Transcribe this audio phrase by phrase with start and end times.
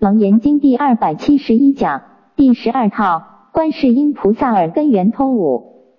[0.00, 2.02] 楞严经第二百七十一讲
[2.34, 5.92] 第十二套观世音菩萨耳根圆通五。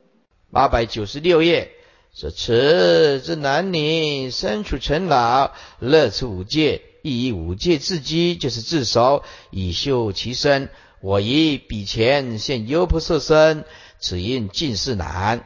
[0.52, 1.70] 八百九十六页
[2.12, 9.22] 说：此之男女身处尘老，乐处五戒，亦以五戒自居，就是自守，
[9.52, 10.70] 以修其身。
[11.04, 13.66] 我以彼前现优婆塞身，
[14.00, 15.46] 此因尽是难。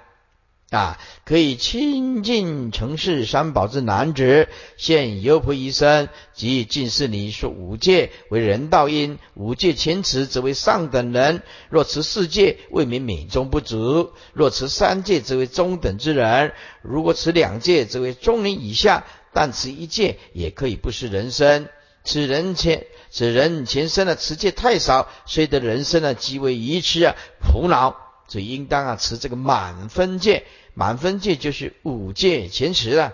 [0.75, 21.69] 啊，可以亲近城市三宝之男子，现优婆夷身，即近世你说五戒为人道因，五戒前持则为上等人；若持四戒，未免美中不足；若持三戒，则为中等之人；如果持两戒，则为中人以下；但持一戒，也可以不失人身。
[22.03, 28.01] 此人前此人前身的持戒太少，所以的人生呢，极为愚痴啊，苦恼。
[28.27, 33.13] 所以应当啊持这个满分戒，满分戒就是五戒前十了。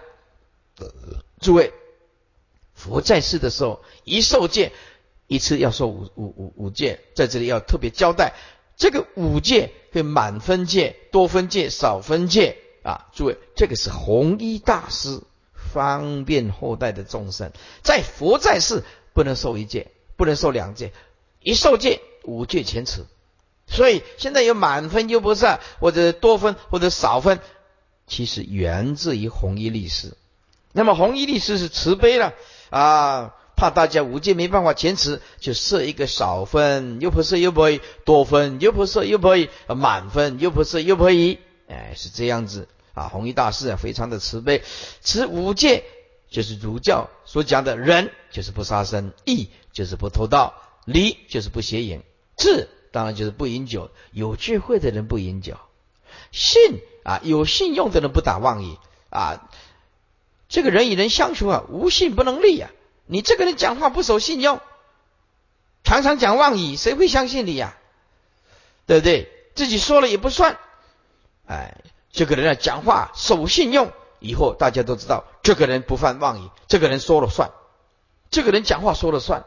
[1.40, 1.72] 诸位，
[2.74, 4.72] 佛在世的时候一受戒，
[5.28, 8.34] 一次要受五五五五戒，在这里要特别交代，
[8.76, 15.22] 这个五戒跟满分戒、多分戒、少分戒啊，诸位，这个是弘一大师
[15.54, 17.52] 方便后代的众生，
[17.84, 18.84] 在佛在世
[19.14, 20.92] 不能受一戒，不能受两戒，
[21.40, 23.06] 一受戒五戒前十。
[23.72, 27.40] 所以现在有满分优不善，或者多分或者少分，
[28.06, 30.14] 其实源自于弘一律师。
[30.74, 32.34] 那么弘一律师是慈悲了
[32.70, 43.08] 啊，怕大家无戒没办法坚持，就设一个少分又不是又不以，多分又不是又不以，满分又不是又不以，哎，是这样子啊。
[43.08, 44.64] 弘一大师啊，非常的慈悲，
[45.02, 45.86] 持五戒
[46.30, 50.54] 就是儒教所讲的仁，就是不杀生；义就是不偷盗；
[50.86, 52.02] 礼就是不邪淫；
[52.36, 52.68] 智。
[52.92, 55.56] 当然就是不饮酒，有智慧的人不饮酒。
[56.34, 58.78] 信啊，有信用的人不打妄语
[59.10, 59.50] 啊。
[60.50, 62.70] 这个人与人相处啊，无信不能立啊。
[63.06, 64.60] 你这个人讲话不守信用，
[65.86, 67.78] 常常讲妄语，谁会相信你呀？
[68.86, 69.32] 对不对？
[69.56, 70.58] 自己说了也不算。
[71.48, 77.52] 哎，这个人啊，讲话守信用，以后大家都知道，这个人不犯妄语，这个人说了算，
[78.30, 79.46] 这个人讲话说了算。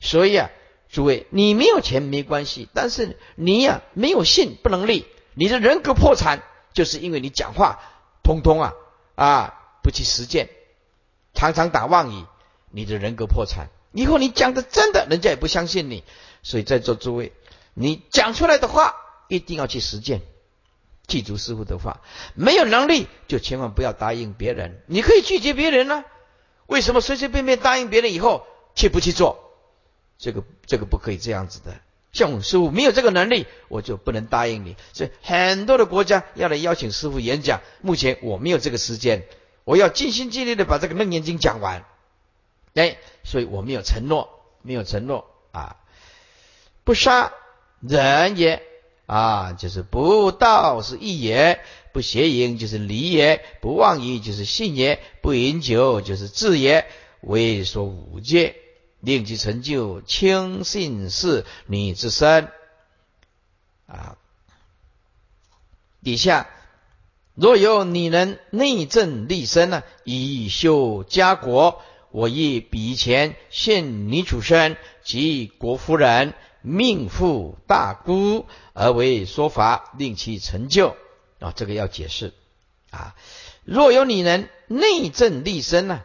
[0.00, 0.48] 所以啊。
[0.90, 7.80] 诸位，你没有钱没关系，但是你呀没有信不能立，你的人格破产，就是因为你讲话
[8.22, 8.72] 通通啊
[9.14, 10.48] 啊不去实践，
[11.34, 12.24] 常常打妄语，
[12.70, 13.68] 你的人格破产。
[13.92, 16.04] 以后你讲的真的，人家也不相信你。
[16.42, 17.32] 所以在座诸位，
[17.74, 18.94] 你讲出来的话
[19.28, 20.20] 一定要去实践，
[21.06, 22.00] 记住师傅的话。
[22.34, 26.04] 没有能力就千万不要答应别人，你可以拒绝别人呢。
[26.66, 29.43] 为什么随随便便答应别人以后却不去做？
[30.18, 31.74] 这个这个不可以这样子的，
[32.12, 34.76] 像我师傅没有这个能力，我就不能答应你。
[34.92, 39.24] 所以很多的国家要来邀请师傅演讲，目前我没有这个时间，
[39.64, 41.84] 我要尽心尽力的把这个楞严经讲完。
[42.74, 44.28] 哎，所以我没有承诺，
[44.62, 45.76] 没有承诺啊！
[46.84, 47.32] 不杀
[47.80, 48.62] 人也
[49.06, 51.58] 啊，就是不道是义也；
[51.92, 56.86] 不邪淫就是礼也；不妄语就是信也；不饮酒就是智也。
[57.20, 58.56] 为说五戒。
[59.04, 62.48] 令其成就轻信是女之身
[63.86, 64.16] 啊！
[66.02, 66.48] 底下
[67.34, 76.32] 若有女人内政立身呢，以修家国，我亦比前现女主身及国夫人、
[76.62, 80.96] 命妇、大姑而为说法，令其成就
[81.40, 81.52] 啊！
[81.54, 82.32] 这个要解释
[82.90, 83.14] 啊！
[83.64, 86.02] 若有女人内政立身呢，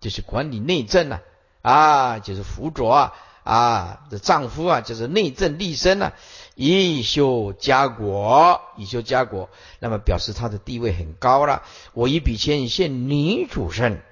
[0.00, 1.16] 就是管理内政呢。
[1.16, 1.33] 啊，
[1.64, 6.12] 啊就是辅佐啊，啊，这丈夫啊，就是内政立身啊，
[6.54, 9.48] 以修家国，以修家国，
[9.78, 11.62] 那么表示他的地位很高了。
[11.94, 14.02] 我以比前现女主身，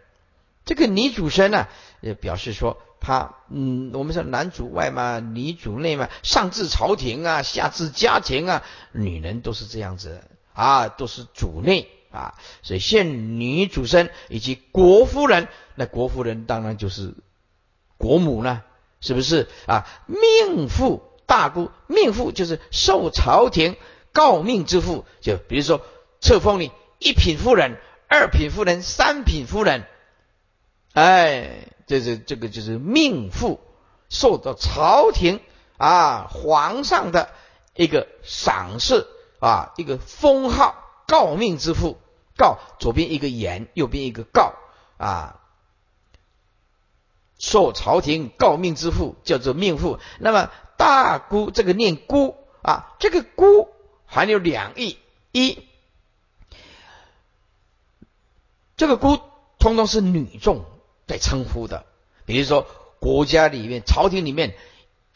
[0.64, 1.68] 这个女主身呢，
[2.00, 10.22] 也表示说他，嗯，我们说男主外嘛，女主内嘛，上至朝廷啊，下至家庭啊，女人都是这样子
[10.54, 12.32] 啊，都是主内啊，
[12.62, 17.14] 所以现女主身以及国夫人，那国夫人当然就是。
[18.02, 18.64] 国母呢？
[19.00, 19.86] 是不是啊？
[20.06, 23.76] 命妇、大姑，命妇就是受朝廷
[24.12, 25.04] 诰命之妇。
[25.20, 25.80] 就比如说
[26.20, 27.76] 册封你一品夫人、
[28.08, 29.84] 二品夫人、三品夫人，
[30.94, 33.60] 哎，这是这个就是命妇，
[34.08, 35.38] 受到朝廷
[35.76, 37.30] 啊皇上的
[37.76, 39.06] 一个赏识
[39.38, 40.74] 啊，一个封号
[41.06, 41.98] 诰命之妇。
[42.36, 44.54] 诰左边一个言，右边一个诰
[44.96, 45.38] 啊。
[47.42, 53.68] 受朝廷诰命之妇叫做命妇，那么大姑这个念姑啊，这个姑
[54.06, 54.96] 含有两义：
[55.32, 55.58] 一，
[58.76, 59.18] 这个姑
[59.58, 60.64] 通通是女众
[61.08, 61.84] 在称呼的，
[62.26, 62.64] 比如说
[63.00, 64.54] 国家里面、朝廷里面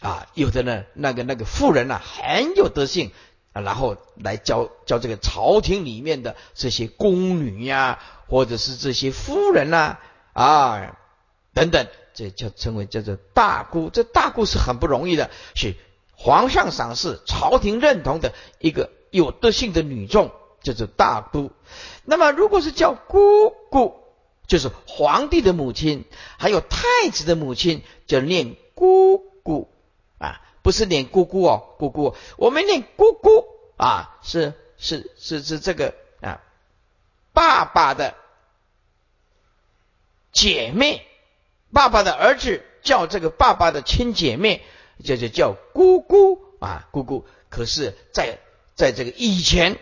[0.00, 3.12] 啊，有的呢，那个那个妇人呐，很有德性
[3.52, 9.98] 啊，然后来教教这个朝廷里面的这些宫女呀，或者是这些夫人呐
[10.32, 10.96] 啊
[11.54, 11.86] 等等，
[12.16, 13.90] 这叫称为叫做大姑。
[13.90, 15.76] 这大姑是很不容易的，是
[16.16, 20.32] 皇上赏识、朝廷认同的一个有德性的女众，
[20.62, 21.52] 叫做大姑。
[22.04, 24.02] 那么如果是叫姑姑。
[24.48, 26.04] 就是皇帝的母亲，
[26.38, 29.68] 还有太子的母亲，就念姑姑
[30.18, 33.44] 啊，不是念姑姑哦，姑姑，我们念姑姑
[33.76, 36.44] 啊，是是是是这个啊，
[37.32, 38.14] 爸爸的
[40.30, 41.04] 姐妹，
[41.72, 44.62] 爸爸的儿子叫这个爸爸的亲姐妹，
[45.04, 47.26] 就就叫姑姑啊，姑姑。
[47.48, 48.38] 可是，在
[48.74, 49.78] 在这个以前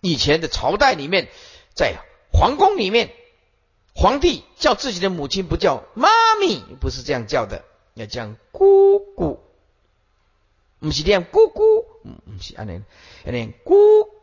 [0.00, 1.28] 以前的朝代里面，
[1.74, 1.96] 在
[2.32, 3.12] 皇宫里面。
[3.98, 7.64] 皇帝叫自己的母亲不叫妈咪，不是这样叫的，
[7.94, 9.40] 要叫姑姑。
[10.78, 12.84] 不是念姑姑，不是安念，
[13.24, 13.74] 要念姑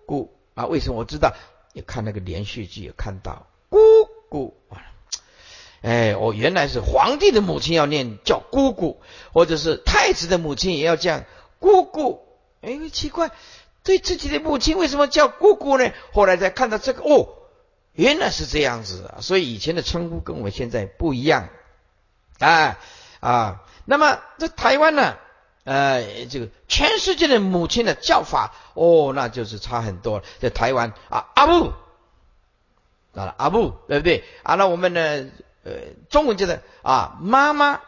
[0.06, 0.68] 姑啊？
[0.68, 1.34] 为什么我知道？
[1.74, 3.80] 要看那个连续剧，有看到姑
[4.30, 4.56] 姑。
[5.84, 9.00] 哎，我原来是皇帝的母亲要念叫姑姑，
[9.34, 11.22] 或者是太子的母亲也要叫
[11.60, 12.26] 姑姑。
[12.62, 13.30] 哎，奇怪，
[13.84, 15.92] 对自己的母亲为什么叫姑姑呢？
[16.14, 17.28] 后来才看到这个哦。
[17.92, 21.50] 原来是这样子啊，所以以前的称呼跟我们现在不一样
[22.40, 22.80] 啊
[23.20, 23.62] 啊。
[23.86, 25.16] 那么在台湾呢，
[25.64, 30.24] 呃，这个全世界的母亲的叫法哦，那就是差很多。
[30.40, 31.74] 在台湾啊，阿布
[33.14, 34.56] 啊，阿布对不对啊？
[34.56, 35.30] 那我们呢，
[35.63, 35.71] 呃，
[36.10, 37.81] 中文叫的啊，妈妈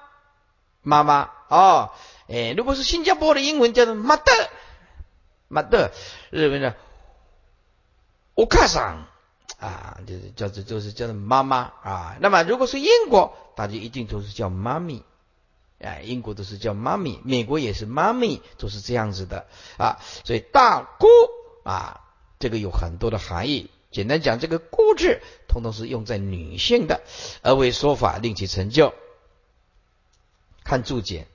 [0.81, 1.91] 妈妈哦，
[2.27, 4.49] 哎，如果是新加坡的英文叫做 mother
[5.49, 5.91] mother，，
[6.31, 6.75] 日本的
[8.33, 9.07] 我卡上。
[9.57, 12.17] 啊，就是叫做就是叫做妈妈啊。
[12.19, 15.03] 那么如果是英国，大家一定都是叫妈咪，
[15.79, 19.99] 哎，英国都是叫妈咪，美国也是妈咪，都是这样子的啊。
[20.25, 21.07] 所以大姑
[21.63, 22.01] 啊，
[22.37, 23.71] 这个有很多的含义。
[23.95, 26.99] 简单讲，这个姑字，通通是用在女性的，
[27.41, 28.93] 而为说法令其成就。
[30.65, 31.27] 看注解，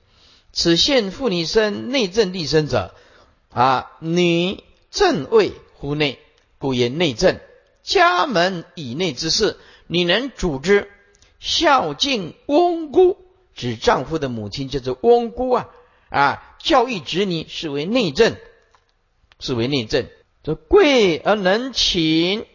[0.53, 2.93] 此现妇女身内正立身者
[3.49, 6.19] 啊，女正位乎内，
[6.59, 7.39] 故言内正。
[7.81, 10.87] 家门以内之事，你能主之。
[11.39, 13.17] 孝敬翁姑，
[13.55, 15.69] 指丈夫的母亲叫做翁姑啊
[16.09, 16.55] 啊！
[16.59, 18.35] 教育子女是为内政，
[19.39, 20.05] 是为内政。
[20.43, 22.47] 这贵而能勤，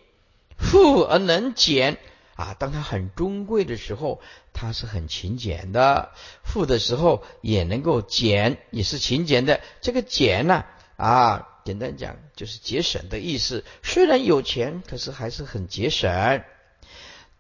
[0.57, 1.99] 富而能俭
[2.35, 2.55] 啊。
[2.59, 4.21] 当他很尊贵的时候，
[4.53, 6.11] 他是很勤俭的；
[6.45, 9.61] 富的时候也能够俭，也是勤俭的。
[9.81, 10.65] 这个俭呢
[10.97, 11.49] 啊。
[11.67, 13.65] 简单讲就是节省的意思。
[13.83, 16.45] 虽然有钱，可是还是很节省。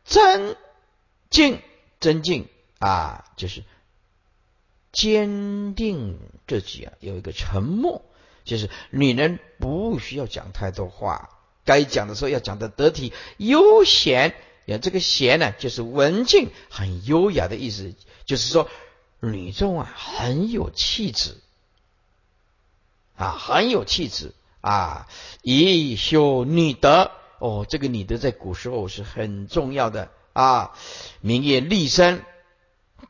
[0.04, 0.56] 真
[1.30, 1.62] 静，
[2.00, 2.48] 真静
[2.80, 3.62] 啊，就是
[4.90, 6.18] 坚定
[6.48, 8.04] 自己啊，有一个沉默，
[8.42, 11.35] 就是女人不需要讲太多话，
[11.66, 14.34] 该讲的时候要讲的得体、悠闲。
[14.64, 18.70] 呀，这个闲呢，就是文静、很优雅的意思，就是说
[19.20, 21.36] 女众啊，很有气质。
[23.18, 25.08] 啊，很有气质啊！
[25.40, 30.72] 以修女德哦，这个女德在古时候是很重要的啊。
[31.22, 32.26] 名业立身，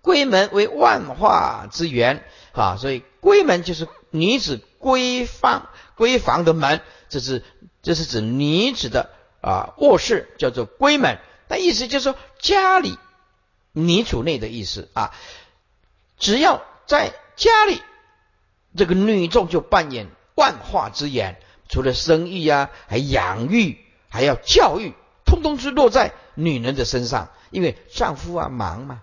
[0.05, 2.23] 闺门为万化之源
[2.53, 7.43] 啊，所以闺门就是女子闺房闺房的门，这是
[7.87, 11.21] 这是指女子的啊卧室，叫做闺门。
[11.47, 12.99] 那意思就是说家里
[13.71, 15.15] 女主内的意思啊，
[16.19, 17.81] 只要在家里。
[18.77, 23.79] 这个女众就扮演万化之言，除了生育啊，还养育，
[24.09, 24.93] 还要教育，
[25.25, 27.29] 通通是落在女人的身上。
[27.51, 29.03] 因为丈夫啊忙嘛，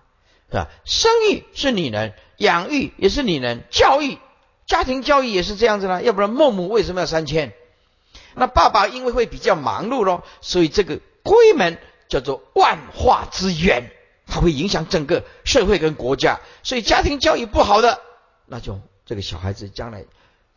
[0.50, 0.68] 是吧？
[0.84, 4.18] 生育是女人，养育也是女人，教育
[4.66, 6.02] 家庭教育也是这样子啦。
[6.02, 7.54] 要不然孟母为什么要三千？
[8.34, 13.90] 那爸爸因为会比较忙碌咯，所以这个闺门叫做万化之源，
[14.26, 16.40] 它会影响整个社会跟国家。
[16.62, 18.00] 所以家庭教育不好的，
[18.46, 18.80] 那就。
[19.06, 20.06] 这个小孩子将来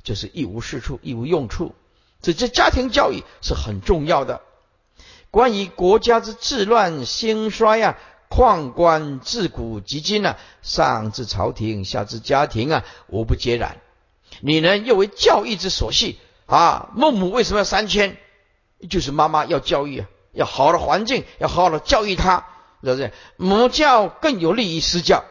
[0.03, 1.75] 就是一无是处、一无用处，
[2.22, 4.39] 所以这家庭教育是很重要的。
[5.31, 7.98] 关于国家之治乱兴衰啊，
[8.29, 13.81] 况观自古及今啊，上至朝廷，下至家庭啊，无不皆然。
[14.39, 16.17] 你呢，又为教育之所系
[16.48, 16.89] 啊？
[16.96, 18.18] 孟母为什么要三千？
[18.89, 22.48] 就是妈妈要教育啊，要好的环境，要好好的教育他，
[22.84, 23.13] 是不是？
[23.38, 25.24] 母教更有利于私教。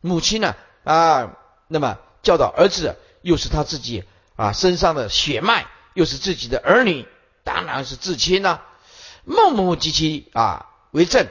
[0.00, 1.36] 母亲呢啊，
[1.68, 1.98] 那么。
[2.22, 4.02] 教导儿子，又是他自己
[4.34, 7.06] 啊身上的血脉，又是自己的儿女，
[7.44, 8.64] 当然是至亲了。
[9.24, 11.28] 孟母及其啊为政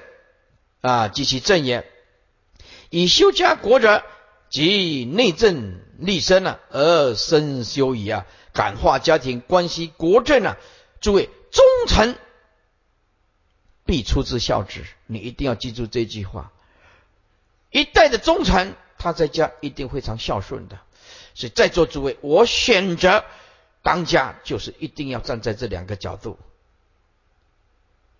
[0.79, 1.85] 啊及其正也，
[2.89, 4.05] 以修家国者，
[4.49, 10.57] 即内政立身啊，而身修矣啊，感化家庭关系国政啊。
[10.99, 12.17] 诸位忠臣
[13.85, 16.51] 必出自孝子，你一定要记住这句话。
[17.69, 20.79] 一代的忠臣，他在家一定非常孝顺的。
[21.35, 23.23] 所以在座诸位，我选择
[23.83, 26.39] 当家，就是一定要站在这两个角度，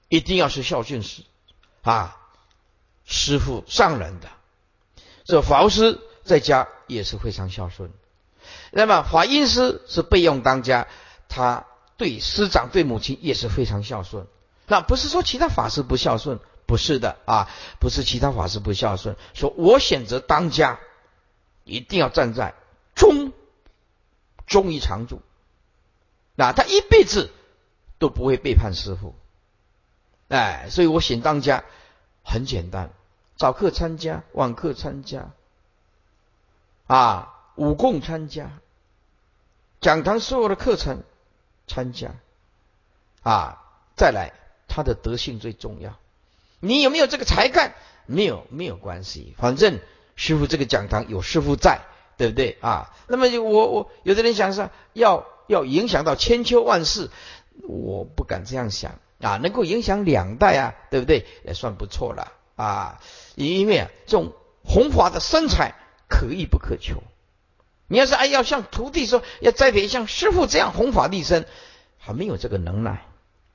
[0.10, 1.24] 一定要是孝顺师
[1.82, 2.18] 啊，
[3.06, 4.30] 师傅上人的。
[5.24, 7.92] 这法师在家也是非常孝顺。
[8.72, 10.88] 那么法印师是备用当家，
[11.30, 11.66] 他
[11.98, 14.28] 对师长、对母亲也是非常孝顺。
[14.68, 19.16] 那不是说其他法师不孝顺，不是的啊，不是其他法师不孝顺。
[19.34, 20.80] 说我选择当家，
[21.64, 22.56] 一定要站在
[22.96, 23.32] 忠
[24.48, 25.22] 忠于常住。
[26.36, 27.32] 那他一辈子
[28.00, 29.16] 都不会背叛师傅。
[30.28, 31.64] 哎，所以我选当家
[32.24, 32.90] 很简单。
[33.38, 35.30] 早课参加，晚课参加，
[36.88, 38.60] 啊，五供参加，
[39.82, 41.04] 讲堂所有的课程
[41.68, 42.16] 参加，
[43.24, 43.64] 啊，
[43.96, 44.34] 再来
[44.68, 45.98] 他的德性最重要。
[46.60, 47.74] 你有没有这个才干？
[48.06, 49.80] 没有，没有关系，反正
[50.16, 51.82] 师傅这个讲堂有师傅在，
[52.18, 52.94] 对不对啊？
[53.08, 57.10] 那么我我有的人想说要要影响到千秋万世，
[57.64, 61.26] 我不敢这样想啊，能够影响两代啊，对不对？
[61.44, 62.32] 也算不错了。
[62.56, 63.02] 啊，
[63.36, 64.34] 因为啊，这种
[64.64, 65.74] 弘法的身材
[66.08, 67.02] 可遇不可求。
[67.88, 71.46] 你要是哎要像徒弟说要栽培像师傅这样弘法立身，
[72.00, 73.06] 还没有这个能耐，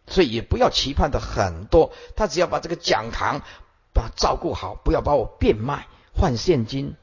[0.06, 1.92] 所以也不要期盼的很多。
[2.16, 3.42] 他只要把这个讲堂
[3.92, 6.94] 把照顾好，不要把我变卖换现金，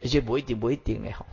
[0.00, 1.26] 而且不一定不一定的哈，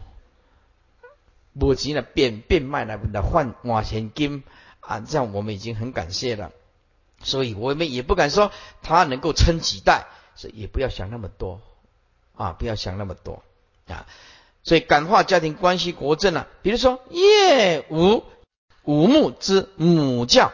[1.59, 4.43] 不急呢变变卖来来换换现金
[4.79, 6.51] 啊，这样我们已经很感谢了。
[7.21, 11.61] 所以我们也不敢说他能够撑几代，所以也不要想那么多
[12.35, 13.43] 啊，不要想那么多
[13.87, 14.07] 啊。
[14.63, 18.23] 所以感化家庭关系国政啊，比如说叶无
[18.83, 20.51] 五木之母教，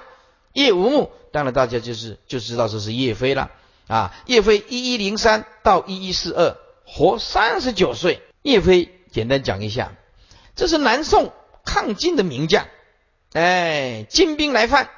[0.54, 3.52] 叶无木，当然大家就是就知道这是叶飞了
[3.88, 4.14] 啊。
[4.26, 8.22] 叶飞一一零三到一一四二，活三十九岁。
[8.42, 9.94] 叶飞简单讲一下，
[10.56, 11.34] 这是南宋
[11.64, 12.68] 抗金的名将，
[13.34, 14.90] 哎，金兵来犯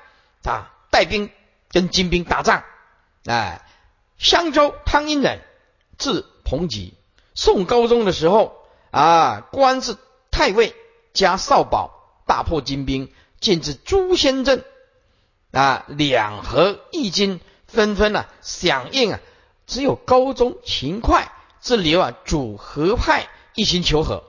[0.43, 1.29] 啊，带兵。
[1.69, 2.63] 跟金兵打仗，
[3.25, 3.61] 哎，
[4.17, 5.41] 襄州汤阴人，
[5.97, 6.93] 字鹏举。
[7.35, 8.56] 宋高宗的时候
[8.91, 9.97] 啊，官至
[10.31, 10.75] 太尉
[11.13, 14.63] 加少保，大破金兵，进至朱仙镇
[15.51, 19.19] 啊，两河义军纷纷啊响应啊，
[19.65, 24.23] 只有高宗勤快自留啊主和派一心求和，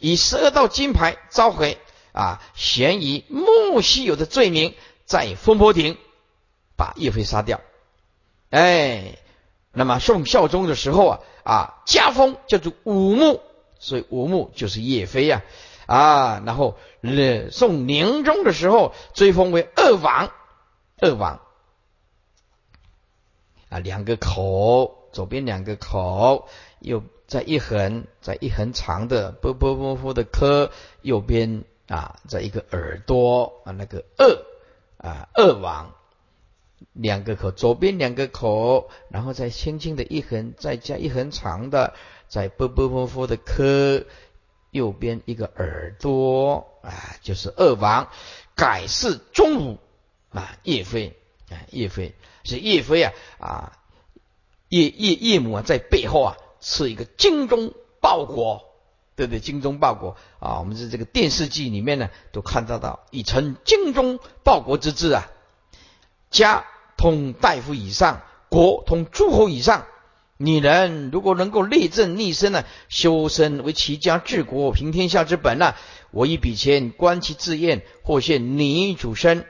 [0.00, 1.78] 以十二道金牌召回
[2.12, 5.96] 啊，嫌疑莫须有的罪名，在风波亭。
[6.78, 7.62] 把叶飞杀掉，
[8.50, 9.16] 哎，
[9.72, 13.40] 那么宋孝宗的时候啊啊，加封叫做武穆，
[13.78, 15.42] 所以武穆就是叶飞呀
[15.86, 16.76] 啊，然后
[17.50, 20.30] 宋宁宗的时候追封为二王，
[20.98, 21.40] 二王。
[23.68, 30.70] 啊，两个口，左边两个口，右在一横，在一横长的啵啵啵啵的科，
[31.02, 35.92] 右边啊，在一个耳朵啊，那个二啊，二王。
[36.92, 41.94] 两个口，左边两个口，然后再轻轻的一横，再加一横长的，
[42.28, 44.04] 再啵啵啵啵的科，
[44.70, 48.08] 右边一个耳朵啊，就是二王，
[48.54, 49.78] 改是中午
[50.30, 51.16] 啊，叶飞
[51.50, 52.14] 啊，叶飞
[52.44, 53.72] 是叶飞啊啊，
[54.68, 58.64] 叶叶叶母啊，在背后啊，是一个精忠报国，
[59.14, 59.40] 对不对？
[59.40, 65.30] 精忠报国啊，我们在这个电视剧里面呢，都看得到，已成精忠报国之志啊。
[66.28, 66.66] 家
[66.96, 69.86] 通大夫以上，国通诸侯以上。
[70.38, 75.74] 女人如果能够立正立身呢，修身为齐家治国平天下之本呢，
[76.10, 79.46] 我一笔钱观其自愿，或现女主身，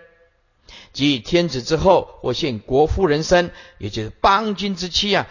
[0.93, 5.27] 即天子之后，或现国夫人身，也就是邦君之妻啊。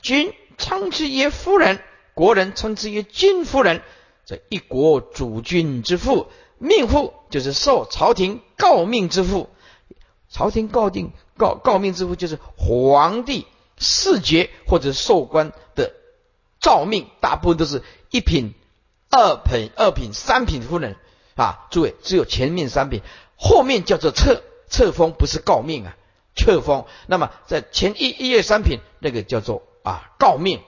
[0.00, 1.80] 君称之曰夫人，
[2.14, 3.82] 国人称之曰君夫人。
[4.24, 9.50] 这一国主君之父，命妇就是受朝廷诰命之父。
[10.28, 13.46] 朝廷告定告告命之父，就是皇帝
[13.80, 15.92] 四爵或者受官的
[16.60, 18.54] 诏命，大部分都是一品、
[19.10, 20.96] 二品、二品、三品夫人
[21.34, 21.66] 啊。
[21.72, 23.02] 诸位，只有前面三品，
[23.36, 25.96] 后面叫做册册封，不是告命啊，
[26.36, 26.86] 册封。
[27.06, 30.60] 那么在前一一二三品那个叫做啊告命，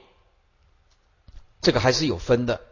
[1.60, 2.62] 这个还是有分的。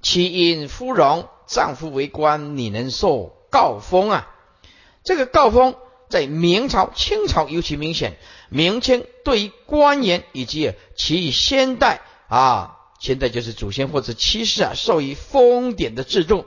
[0.00, 3.34] 其因夫荣，丈夫为官，你能受？
[3.50, 4.30] 告封啊，
[5.04, 5.74] 这个告封
[6.08, 8.16] 在明朝、清朝尤其明显。
[8.48, 16.46] 明清对于官员以及其先代啊，现在就是祖先或者妻室啊，授予封典的制度。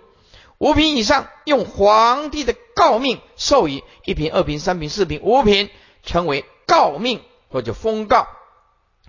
[0.57, 5.69] 五品以上用皇帝的诰命授予一品、二品、三品、四品、五品，
[6.03, 8.27] 称为诰命或者封诰，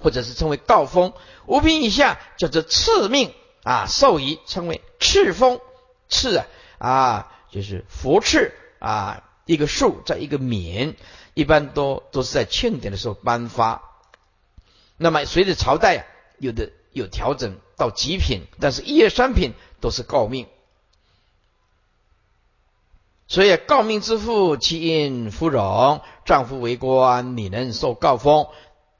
[0.00, 1.12] 或者是称为诰封。
[1.46, 5.60] 五品以下叫做赐命啊，授予称为赐封。
[6.08, 6.46] 赐啊
[6.78, 10.96] 啊，就是佛赐啊，一个数在一个免，
[11.34, 13.82] 一般都都是在庆典的时候颁发。
[14.96, 16.04] 那么随着朝代啊，
[16.38, 20.46] 有的有调整到极品，但是一二三品都是诰命。
[23.28, 28.46] 所以诰命之父，其因夫荣，丈夫为官，女人受诰封。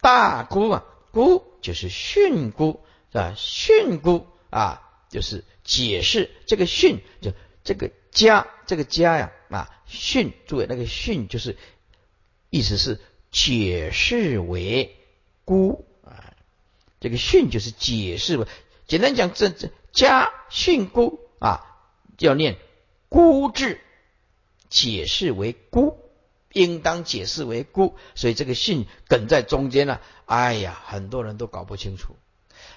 [0.01, 2.83] 大姑啊，姑就是训姑
[3.13, 7.33] 啊，训姑啊，就是解释这个训，就
[7.63, 9.33] 这个家，这个家呀，
[9.93, 11.57] 训，诸位那个训就是
[12.51, 14.97] 意思是解释为
[15.45, 16.35] 孤啊，
[17.01, 18.47] 这个训就是解释为
[18.87, 21.65] 简单讲，这这家训孤啊，
[22.19, 22.57] 要念
[23.09, 23.79] 孤字。
[24.75, 25.99] 解释为孤，
[26.55, 30.01] 应当解释为孤，所以这个训梗在中间呢。
[30.25, 32.17] 哎呀，很多人都搞不清楚，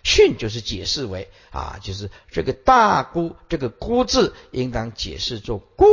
[0.04, 5.86] 训就是解释为啊，就是这个大孤，这个孤字应当解释作孤，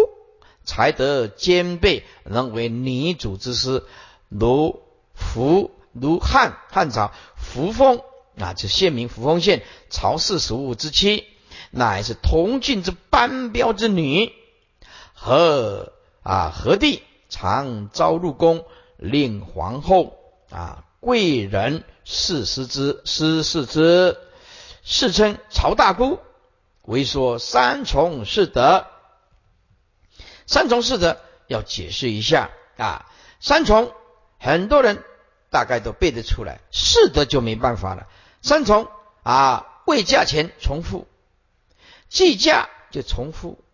[0.64, 3.84] 才得兼备，能为女主之师，
[4.28, 4.82] 如
[5.14, 8.00] 福如汉汉朝扶风
[8.38, 11.26] 啊，就县名扶风县曹氏属物之妻，
[11.70, 14.32] 乃是同郡之班标之女。
[15.14, 15.92] 和
[16.22, 18.64] 啊，何帝常招入宫，
[18.96, 20.18] 令皇后
[20.50, 24.16] 啊、贵人侍师之，师侍之，
[24.82, 26.18] 世称曹大姑。
[26.82, 28.86] 为说三重是德，
[30.52, 33.10] 三重四德要解释一下啊。
[33.40, 33.90] 三重
[34.38, 35.02] 很多人
[35.48, 38.06] 大概都背得出来，四德就没办法了。
[38.42, 38.86] 三重
[39.22, 41.08] 啊，未嫁前重复，
[42.10, 43.64] 计价就重复。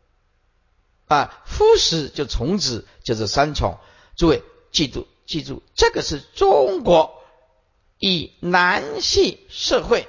[1.08, 3.76] 啊，夫死就从子，就是三重。
[4.14, 7.24] 诸位记住，记住，这个是中国
[7.98, 10.06] 以男系社会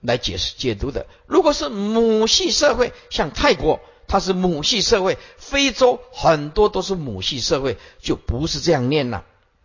[0.00, 1.06] 来解释解读的。
[1.26, 9.24] 如果是母系社会，像泰国，它是母系社会；非洲很多都是母系社会，就不是这样念了，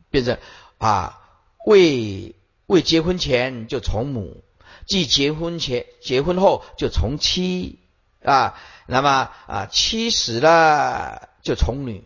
[0.09, 0.37] 变成
[0.77, 1.21] 啊，
[1.65, 4.43] 未未结婚前就从母，
[4.85, 7.79] 即结婚前结婚后就从妻
[8.23, 8.59] 啊。
[8.91, 12.03] 那么啊，妻死了就从女，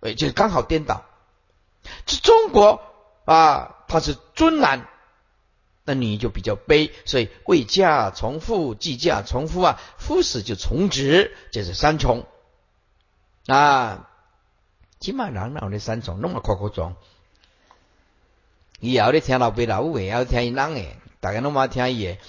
[0.00, 1.06] 哎，就刚好颠倒。
[2.04, 2.82] 这中国
[3.24, 4.86] 啊，它是尊男，
[5.88, 12.26] 那你就比较悲，所以未嫁从父，继嫁从夫啊，夫死就从子，这是三重
[13.46, 14.10] 啊。
[15.00, 16.94] 起码人老的三重，那么夸夸张。
[18.80, 22.20] 以后你听老辈老话，要听伊人诶，大家拢嘛听伊诶，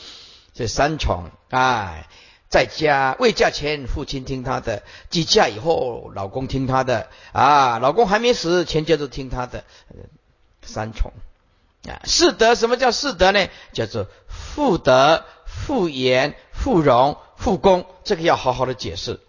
[0.53, 2.07] 这三重啊。
[2.47, 7.09] 在家未嫁前，父亲听他的；即嫁以后，老公听他的。
[7.33, 9.65] 啊，老公还没死，全家都听他的。
[10.61, 11.11] 三重
[11.87, 13.47] 啊，四德什么叫四德呢？
[13.71, 17.85] 叫做妇德、妇言、妇容、妇功。
[18.03, 19.19] 这个要好好的解释。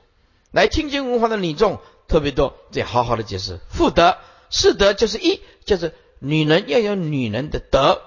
[0.50, 3.60] 来听经文化的女众特别多，得好好的解释。
[3.70, 4.18] 妇德、
[4.50, 8.00] 四德就是一，就是女人要有女人的德；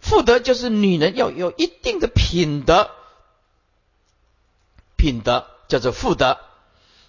[0.00, 2.90] 妇德就是女人要有一定的品德。
[4.96, 6.38] 品德叫做妇德，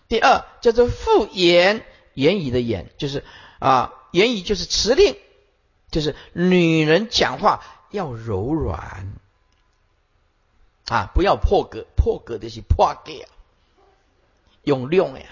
[0.08, 3.23] 第二叫做妇言，言语的言就是
[3.60, 5.15] 啊，言语就是辞令，
[5.91, 9.13] 就是女人讲话要柔软
[10.88, 13.12] 啊，不要破格，破格的是破格，
[14.63, 15.26] 用量呀，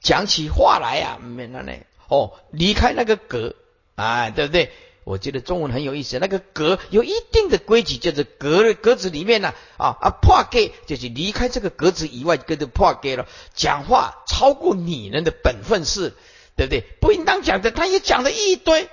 [0.00, 1.72] 讲起话来呀，没那呢
[2.08, 3.54] 哦，离开那个格
[3.94, 4.72] 啊，对不对？
[5.04, 13.26] 我觉得中文很有意思，那个格有一定的规矩，就是格格子里面呢啊啊破格就是离开这个格子以外，跟着破格了。
[13.54, 16.14] 讲话超过女人的本分是，
[16.54, 16.82] 对不对？
[17.00, 18.88] 不应当讲的，他也讲了一堆。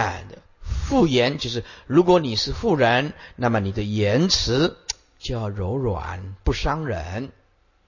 [0.00, 0.24] 哎，
[0.62, 4.78] 妇言就是如果你是妇人，那么你的言辞
[5.18, 7.32] 就要柔软，不伤人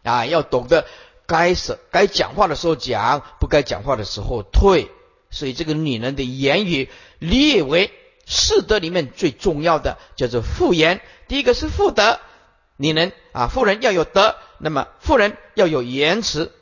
[0.03, 0.87] 啊，要懂得
[1.27, 4.91] 该是该讲话的时候讲，不该讲话的时候退。
[5.31, 7.91] 所以，这个女人的言语列为
[8.27, 11.01] 四德里面最重要的，叫做妇言。
[11.27, 12.21] 第一个是妇德，
[12.77, 16.53] 女人啊，妇人要有德，那么妇人要有言辞，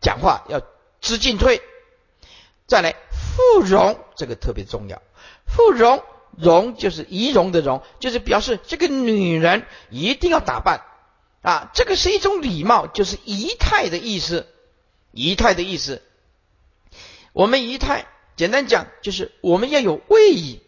[0.00, 0.60] 讲话要
[1.00, 1.62] 知进退。
[2.66, 2.96] 再来，
[3.38, 5.00] 妇容这个特别重要，
[5.46, 6.02] 妇容
[6.36, 10.82] 容就是仪容的容，就是表示这个女人一定要打扮，
[11.42, 14.48] 啊，这个是一种礼貌，就是仪态的意思。
[15.12, 16.02] 仪态的意思，
[17.32, 20.60] 我们仪态简单讲就是我们要有位仪，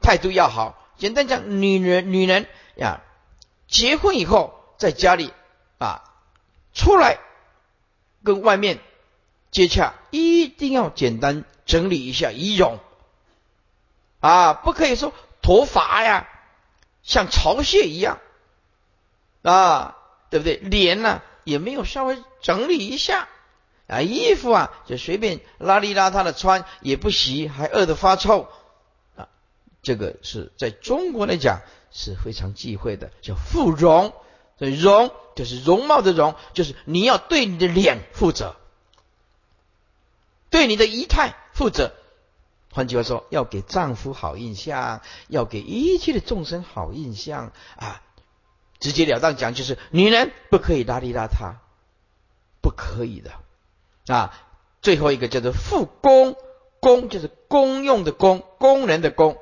[0.00, 0.80] 态度要好。
[0.96, 2.46] 简单讲，女人女人
[2.76, 3.02] 呀，
[3.66, 5.32] 结婚以后在家里
[5.78, 6.04] 啊，
[6.72, 7.18] 出来
[8.22, 8.78] 跟外面
[9.50, 12.78] 接洽，一定要简单整理一下仪容
[14.20, 16.28] 啊，不可以说头发呀
[17.02, 18.18] 像巢穴一样
[19.42, 19.98] 啊。
[20.30, 20.56] 对不对？
[20.56, 23.28] 脸呢也没有稍微整理一下
[23.86, 28.48] 啊，衣服啊就随便邋里邋遢的穿，也不洗，还饿得发臭
[29.14, 29.28] 啊。
[29.84, 31.60] 这个是在中国来讲
[31.92, 34.12] 是非常忌讳的，叫妇容。
[34.58, 38.56] 所以容就是容貌的容，就是你要对你的脸负责，
[40.50, 41.92] 对你的仪态负责。
[42.70, 48.02] 换句话说，要给丈夫好印象，要给一切的众生好印象啊。
[48.80, 51.54] 直截了当讲，就是女人不可以邋里邋遢，
[52.60, 53.30] 不可以的
[54.12, 54.34] 啊。
[54.82, 56.36] 最后一个叫做妇工，
[56.80, 59.38] 工就是公用的工，工人的工，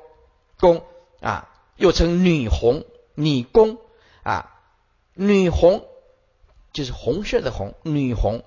[0.59, 0.85] 工
[1.19, 3.79] 啊，又称女红、女工
[4.21, 4.51] 啊。
[5.15, 5.85] 女红
[6.71, 8.43] 就是红色的红，女红。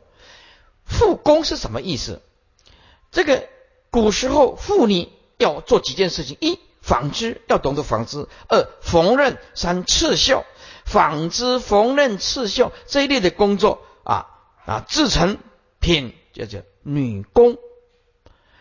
[0.85, 2.23] 妇工是什么意思？
[3.11, 3.49] 这个
[4.03, 10.45] 古时候妇女要做几件事情：一纺织，要懂得纺织；二缝纫；三刺绣。
[10.85, 14.27] 纺织、缝纫、刺绣这一类的工作啊
[14.65, 15.39] 啊，制成
[15.81, 17.59] 品叫做女工。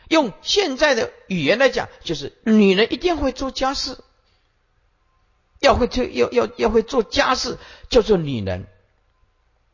[0.07, 3.99] 用现在的语言来讲，就是女人一定会做家事，
[5.59, 8.65] 要会做要要要会做家事，叫做女人。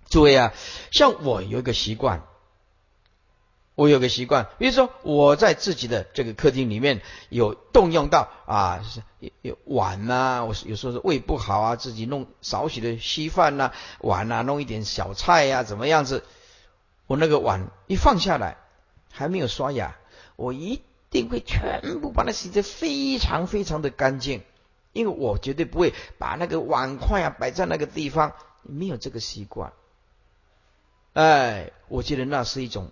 [0.09, 0.53] 诸位啊，
[0.91, 2.27] 像我有一个习惯。
[3.81, 8.83] 我有个习惯，比如说我在自己的这个客厅里面有动用到啊，
[9.41, 16.23] 有碗呐，我有时候是胃不好啊，自己弄少许的稀饭呐，碗呐，弄一点小菜呀，怎么样子？
[17.07, 18.57] 我那个碗一放下来，
[19.11, 19.95] 还没有刷牙，
[20.35, 24.43] 我一定会全部把它洗得非常非常的干净，
[24.93, 29.73] 因为我绝对不会把那个碗筷啊摆在那个地方，没有这个习惯。
[31.13, 32.91] 哎，我觉得那是一种。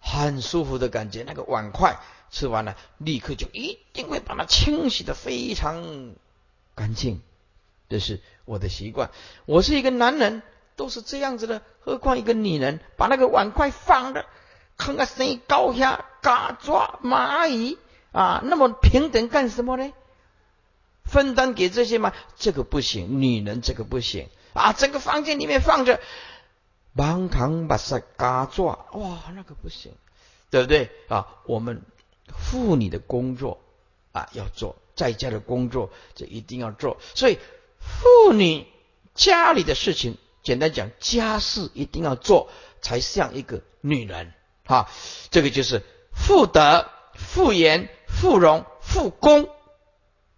[0.00, 1.98] 很舒服的感觉，那个碗筷
[2.30, 6.14] 吃完了，立刻就一定会把它清洗的非常
[6.74, 7.20] 干净，
[7.88, 9.10] 这是我的习惯。
[9.46, 10.42] 我是一个男人，
[10.76, 14.26] 都是这样子的，何况一个女人，把那个碗筷放的，
[14.76, 17.78] 看个谁高下，嘎抓蚂蚁
[18.12, 19.92] 啊，那么平等干什么呢？
[21.04, 22.12] 分担给这些吗？
[22.36, 24.74] 这个不行，女人这个不行啊！
[24.74, 26.00] 整个房间里面放着。
[26.98, 29.92] 满扛把塞嘎抓，哇，那个不行，
[30.50, 31.28] 对不对啊？
[31.44, 31.80] 我们
[32.36, 33.60] 妇女的工作
[34.10, 36.96] 啊要做，在家的工作这一定要做。
[37.14, 37.38] 所以
[37.78, 38.66] 妇女
[39.14, 42.50] 家里的事情，简单讲，家事一定要做，
[42.82, 44.34] 才像一个女人
[44.64, 44.90] 啊。
[45.30, 49.48] 这个就是妇德、妇言、妇容、妇功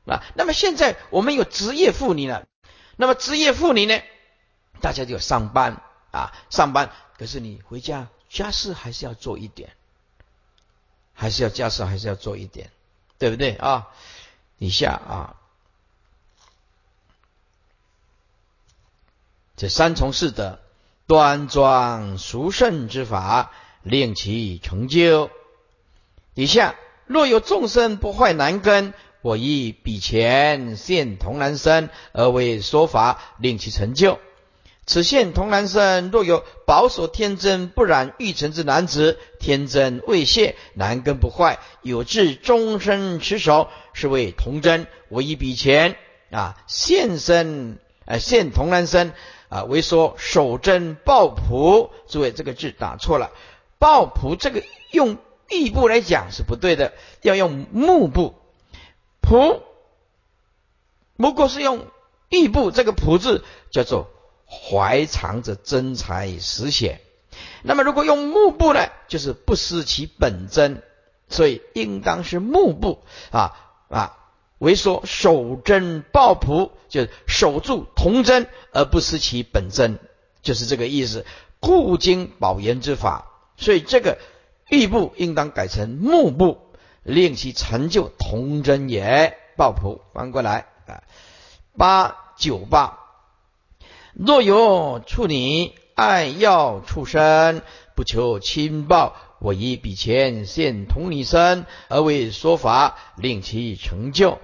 [0.05, 0.23] 啊。
[0.35, 2.47] 那么现在我们有职业妇女了，
[2.97, 3.99] 那么职业妇女呢，
[4.83, 5.83] 大家就上班。
[6.11, 9.71] 啊，上班可是你回家家事还是要做一点，
[11.13, 12.71] 还是要家事还是要做一点，
[13.19, 13.89] 对不对啊？
[14.59, 15.37] 以下啊，
[19.57, 20.61] 这三从四德，
[21.07, 25.31] 端庄殊胜之法，令其成就。
[26.35, 34.19] 底下若有众生不坏男根，我以比前现童男身而为说法，令其成就。
[34.91, 44.89] 此现童男身，若有保守天真不染欲尘之男子，天真未泄，男根不坏，有志终身持守，是为童真。
[45.09, 45.95] 我以比前
[46.33, 49.13] 啊现身，呃现童男身
[49.49, 51.93] 啊为说守贞抱朴。
[52.09, 53.31] 诸位这个字打错了，
[53.79, 55.19] 抱朴这个用
[55.51, 58.35] 玉部来讲是不对的，要用木部。
[59.21, 59.63] 朴
[61.17, 61.87] 不过是用
[62.29, 64.11] 玉部这个朴字叫做。
[64.51, 67.01] 怀藏着真才实显，
[67.63, 70.83] 那么如果用木布呢，就是不失其本真，
[71.29, 73.55] 所以应当是木布啊
[73.89, 74.17] 啊，
[74.59, 80.01] 为说守真抱朴，就是守住童真而不失其本真，
[80.43, 81.25] 就是这个意思。
[81.61, 84.19] 故经保言之法，所以这个
[84.69, 86.59] 玉部应当改成木部，
[87.05, 89.37] 令其成就童真也。
[89.57, 91.05] 抱朴翻过来啊，
[91.77, 92.99] 八九八。
[94.23, 97.63] 若有处女爱要畜生，
[97.95, 104.39] 不求亲报，我以笔钱现同女身而为说法，令其成就。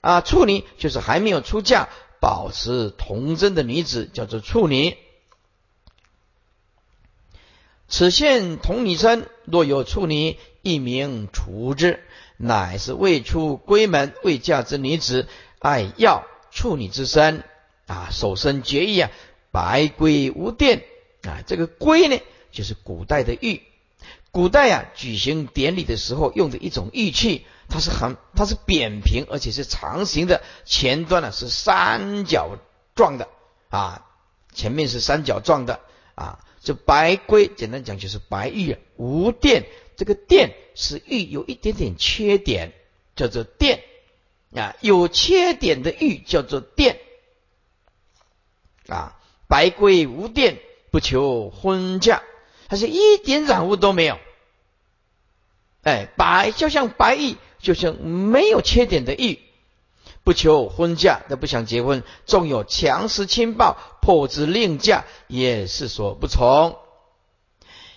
[0.00, 1.88] 啊，处女就是还没有出嫁，
[2.20, 4.96] 保持童真的女子，叫做处女。
[7.86, 12.02] 此现童女身，若有处女，一名除之，
[12.36, 15.28] 乃是未出闺门未嫁之女子，
[15.60, 17.44] 爱要处女之身
[17.90, 19.10] 啊，守身节义啊，
[19.50, 20.84] 白龟无殿
[21.22, 22.20] 啊，这个龟呢，
[22.52, 23.62] 就是古代的玉。
[24.30, 32.58] 古代啊，举行典礼的时候用的一种玉器，它是很，它是扁平，而且是长形的，前端呢是三角
[32.94, 33.26] 状的
[33.70, 34.06] 啊，
[34.54, 35.80] 前面是三角状的
[36.14, 36.38] 啊。
[36.62, 39.66] 这白龟，简单讲就是白玉，无殿。
[39.96, 42.72] 这个殿是玉有一点点缺点，
[43.16, 43.82] 叫做殿
[44.54, 44.76] 啊。
[44.80, 47.00] 有缺点的玉叫做殿
[48.90, 49.16] 啊。
[49.48, 50.58] 白龟无电，
[50.90, 52.22] 不求婚嫁，
[52.68, 54.18] 他是一点染污都没有。
[55.82, 59.40] 哎，白就像白玉，就像没有缺点的玉。
[60.22, 62.04] 不求婚嫁，他不想结婚。
[62.26, 66.76] 纵有强势亲暴，迫之令嫁，也是所不从。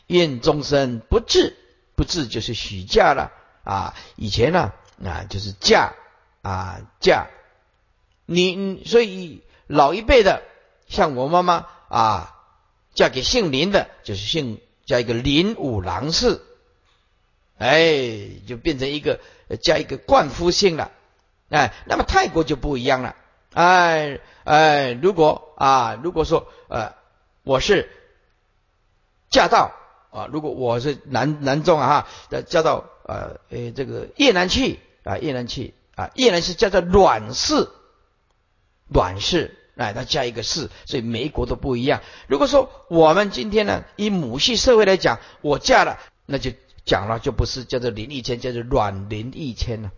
[0.07, 1.55] 愿终身不至，
[1.95, 3.31] 不至就是许嫁了
[3.63, 3.93] 啊。
[4.15, 4.71] 以前呢
[5.03, 5.93] 啊，就是嫁
[6.41, 7.27] 啊嫁。
[8.25, 10.43] 你所以老一辈的，
[10.93, 12.35] 像我妈妈啊，
[12.93, 16.39] 嫁给姓林的，就是姓加一个林五郎氏，
[17.57, 19.19] 哎，就变成一个
[19.59, 20.91] 加一个冠夫姓了。
[21.49, 23.15] 哎，那么泰国就不一样了。
[23.53, 26.93] 哎哎，如果啊，如果说呃，
[27.43, 27.89] 我是
[29.31, 29.71] 嫁到
[30.11, 37.67] 啊，如果我是男男中啊哈，嫁到呃诶这个越南去啊，越南去啊，越南是叫做阮氏，
[38.87, 42.01] 阮氏，哎，他加一个四，所以每一国都不一样。
[42.27, 46.51] 如果说我们今天呢，以母系社会来讲，我嫁了，那就
[46.85, 49.91] 讲了，就不是叫做林义谦，叫做阮林义谦了。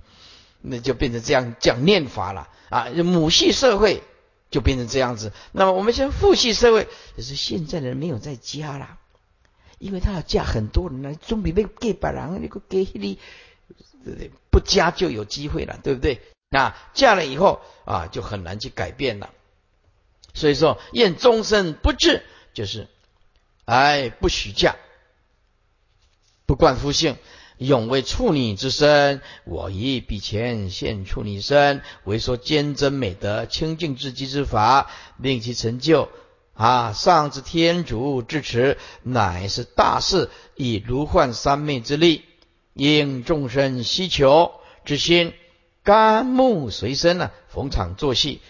[0.68, 2.88] 那就变成这样讲念法了啊！
[3.04, 4.02] 母系社会
[4.50, 5.32] 就变成这样子。
[5.52, 8.98] 那么我们现在父系社会，就是现在的人没有在家了，
[9.78, 13.20] 因为他要嫁很多人呢，总比被给白人那个给你
[14.50, 16.20] 不加就有机会了，对不对？
[16.50, 19.30] 那嫁了以后啊，就很难去改变了。
[20.36, 22.22] 所以说，愿终身不治，
[22.54, 22.88] 就是
[23.66, 24.76] 哎不许嫁，
[26.46, 27.18] 不冠夫姓。
[27.58, 36.10] 永为处女之身，我以彼前现处女身，为说坚贞美德、清净至极之法，令其成就。
[36.54, 42.26] 啊，上至天主至持，乃是大事，以如幻三昧之力，
[42.74, 44.52] 应众生希求
[44.84, 45.34] 之心，
[45.82, 48.42] 甘木随身呢，逢场作戏。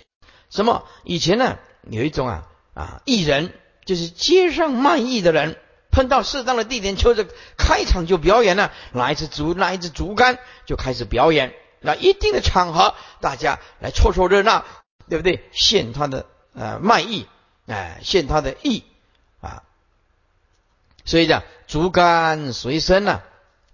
[0.50, 0.84] 什么？
[1.04, 3.54] 以前呢，有一种啊啊艺人，
[3.86, 5.58] 就是街上卖艺的人。
[5.92, 7.26] 碰到适当的地点，就着
[7.58, 11.54] 开场就表演了，拿一支竹，拿一支竹竿就开始表演。
[11.80, 14.66] 那一定的场合，大家来凑凑热闹，
[15.08, 15.46] 对不对？
[15.54, 17.28] 献他的呃卖艺，
[17.68, 18.84] 哎，献他的艺
[19.40, 19.64] 啊。
[21.06, 23.22] 所以讲竹竿随身呢，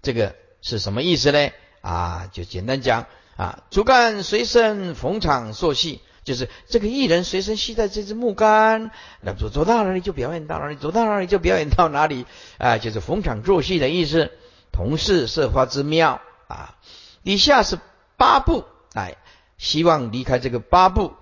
[0.00, 1.50] 这个是什么意思呢？
[1.80, 6.00] 啊，就简单讲啊，竹竿随身逢场作戏。
[6.24, 12.26] 就是这个艺人随身携带这支木杆，那走走到哪里就表演到哪里，走到哪里就表演到哪里，
[12.58, 14.30] 啊，就是逢场作戏的意思。
[14.70, 16.76] 同是设花之妙啊。
[17.22, 17.78] 以下是
[18.16, 19.16] 八步，哎，
[19.58, 21.12] 希望离开这个八步。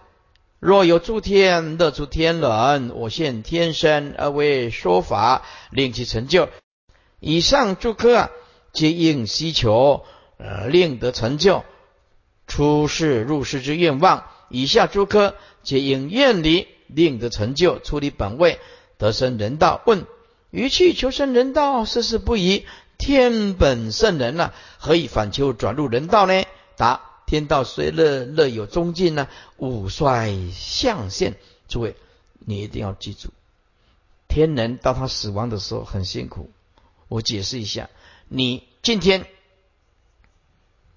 [0.58, 6.48] 若有诸天乐出天人，我现天身而为说法，令其成就。
[7.18, 8.30] 以上诸科啊，
[8.72, 10.04] 皆应希求，
[10.36, 11.64] 呃，令得成就。
[12.46, 14.24] 出世入世之愿望。
[14.50, 18.58] 以下诸科皆应愿离，令得成就，出离本位，
[18.98, 19.80] 得生人道。
[19.86, 20.04] 问：
[20.50, 22.66] 余去求生人道，事事不疑。
[22.98, 26.44] 天本圣人呐，何以反求转入人道呢？
[26.76, 29.28] 答：天道虽乐，乐有终尽呢。
[29.56, 31.36] 五衰象现，
[31.66, 31.96] 诸位，
[32.40, 33.30] 你一定要记住，
[34.28, 36.50] 天人到他死亡的时候很辛苦。
[37.08, 37.88] 我解释一下，
[38.28, 39.24] 你今天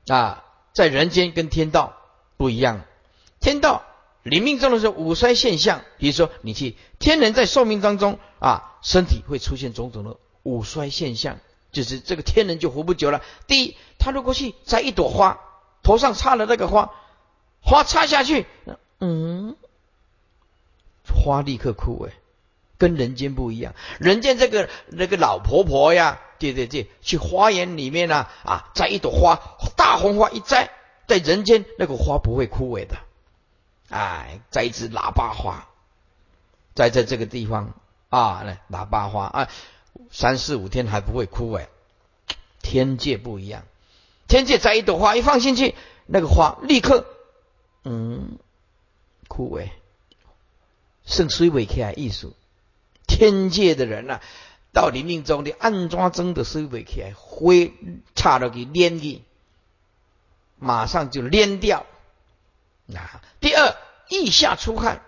[0.07, 1.95] 啊，在人间跟天道
[2.35, 2.83] 不一样。
[3.43, 3.84] 天道
[4.23, 11.39] 临命中的时候，五衰现象，比如说你去天人在寿命当中啊，身体会出现种种的五衰现象，
[11.73, 13.21] 就是这个天人就活不久了。
[13.45, 15.41] 第一，他如果去摘一朵花，
[15.84, 16.91] 头上插了那个花，
[17.62, 18.45] 花插下去，
[19.01, 19.58] 嗯，
[21.13, 22.12] 花立刻枯萎，
[22.77, 23.75] 跟人间不一样。
[23.99, 29.38] 人间这个那个老婆婆呀，对对对，去花园里面呢啊，摘一朵花，
[29.75, 30.69] 大红花一摘，
[31.08, 32.95] 在人间那个花不会枯萎的。
[33.93, 35.67] 哎，摘一支喇叭花，
[36.73, 37.75] 栽在这个地方
[38.10, 39.49] 啊，喇叭花啊，
[40.12, 41.67] 三四五天还不会枯萎。
[42.62, 43.63] 天界不一样，
[44.27, 45.75] 天界摘一朵花一放进去，
[46.08, 47.06] 那个花立刻
[47.84, 48.39] 嗯
[49.27, 49.69] 枯萎，
[51.06, 52.34] 剩水尾起来艺术。
[53.06, 54.21] 天界的人呐，
[54.71, 57.73] 到你命中的安装真的水尾起来，灰
[58.15, 59.21] 差了给粘去，
[60.58, 61.86] 马上就粘掉。
[62.95, 63.75] 啊，第二，
[64.09, 65.01] 腋下出汗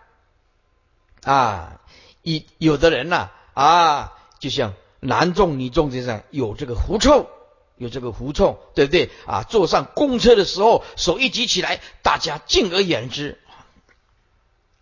[1.23, 1.81] 啊，
[2.21, 7.29] 一有的人呐啊，就像男重女重这样，有这个狐臭。
[7.77, 9.43] 有这个狐臭，对不对啊？
[9.43, 13.37] 坐上公车的时候，手一举起来，大家敬而远之，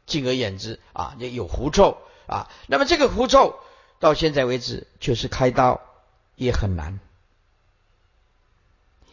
[0.06, 1.16] 敬而远之啊！
[1.18, 2.52] 也有狐臭啊。
[2.68, 3.58] 那么这个狐臭
[3.98, 5.82] 到现在为止，就是开刀
[6.36, 7.00] 也很难，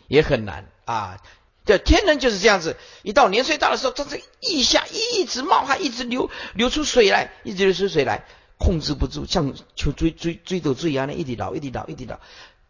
[0.08, 1.22] 也很难啊。
[1.64, 8.25] 这天人就是这样子，一到年岁大的时候，他这腋下一直冒汗，一直流流出水来，一直流出水来，
[8.59, 12.18] 控制不住，像就追追追斗追一样的，一滴倒，一滴倒，一滴倒。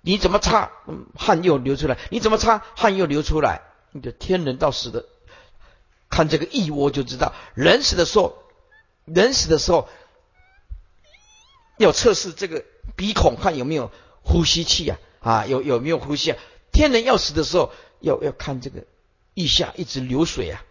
[0.03, 0.70] 你怎么擦，
[1.14, 3.62] 汗又流出来；你怎么擦，汗又流出来。
[3.92, 5.05] 你的天人到死的，
[6.09, 8.37] 看这个腋窝就知道，人死的时候，
[9.05, 9.88] 人死的时候
[11.79, 12.64] 要测试这个
[12.96, 13.90] 鼻孔，看有没有
[14.22, 16.38] 呼吸器啊，啊，有有没有呼吸啊？
[16.72, 18.84] 天人要死的时候，要要看这个
[19.34, 20.64] 腋下一直流水啊，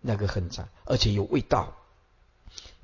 [0.00, 1.76] 那个很脏，而且有味道。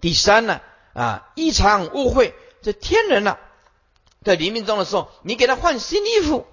[0.00, 0.60] 第三呢，
[0.92, 3.38] 啊，异常误会，这天人呢。
[4.22, 6.46] 在黎明中的时候，你给他换新衣服，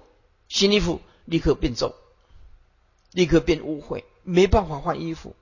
[0.48, 1.96] 新衣服立刻变皱，
[3.10, 5.34] 立刻变污秽，没办法换衣服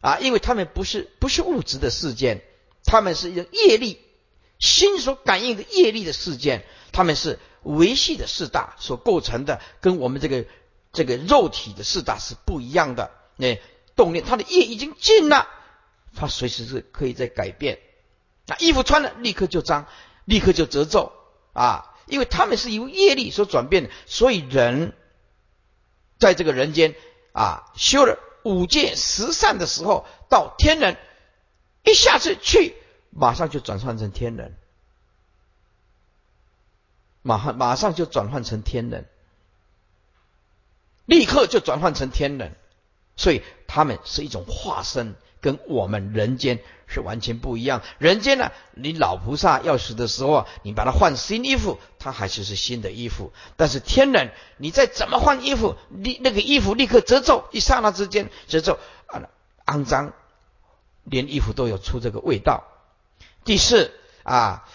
[0.00, 0.18] 啊！
[0.20, 2.42] 因为他们不是不是物质的事件，
[2.84, 4.00] 他们是一种业力，
[4.60, 10.44] 心所感应的业力的事件，他们是维系的四大所构成的，跟我们这个
[10.92, 13.10] 这个肉体的四大是不一样的。
[13.36, 13.60] 那
[13.96, 15.48] 动念，他的业已经尽了，
[16.14, 17.78] 他随时是可以再改变。
[18.46, 19.86] 那衣服穿了，立刻就脏，
[20.24, 21.12] 立刻就褶皱。
[21.54, 24.92] 啊，因为他们是由业力所转变的，所以人
[26.20, 26.94] 在这个人间
[27.32, 30.96] 啊，修了五戒十善的时候，到天人
[31.82, 32.76] 一下子去，
[33.10, 34.56] 马上就转换成天人，
[37.28, 39.06] 马上马上就转换成天人，
[41.04, 42.56] 立刻就转换成天人，
[43.16, 45.14] 所以他们是一种化身。
[45.40, 47.82] 跟我们人间是完全不一样。
[47.98, 53.32] 人间呢，你老菩萨要死的时候，你把它换新衣服，它还是是新的衣服。
[53.56, 59.30] 但是天人，你再怎么换衣服，你那个衣服立刻褶皱，一刹那之间褶皱啊，
[59.64, 60.12] 肮脏，
[61.04, 62.64] 连衣服都有出这个味道。
[63.44, 63.92] 第四
[64.24, 64.68] 啊，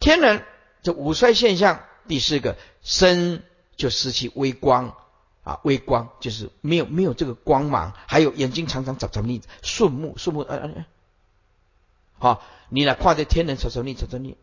[0.00, 0.44] 天人
[0.82, 3.42] 这五衰现象，第四个身
[3.76, 4.94] 就失去微光。
[5.42, 10.84] 啊，微光就是没有没有这个光芒，还有眼睛常常眨眨你顺目顺目，呃呃，
[12.18, 14.36] 好，你来跨在天人瞅瞅你瞅瞅你，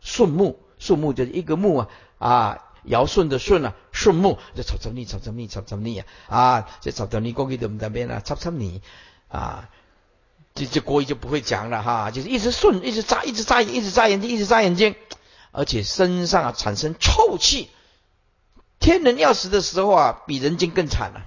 [0.00, 6.06] 顺目顺目就是一个目啊啊，尧舜的舜啊，顺目就瞅瞅你瞅瞅你瞅瞅你啊。
[6.28, 8.82] 啊，这瞅瞅你过去怎么那边啊，插插你
[9.28, 9.70] 啊，
[10.54, 14.94] 这这国语就不会讲了哈，就是一直顺，一直眨，一直眨，一直眨眼睛，一直眨眼睛，
[15.54, 17.70] 而且身上啊产生臭气。
[18.80, 21.26] 天人要死的时候啊，比人间更惨了，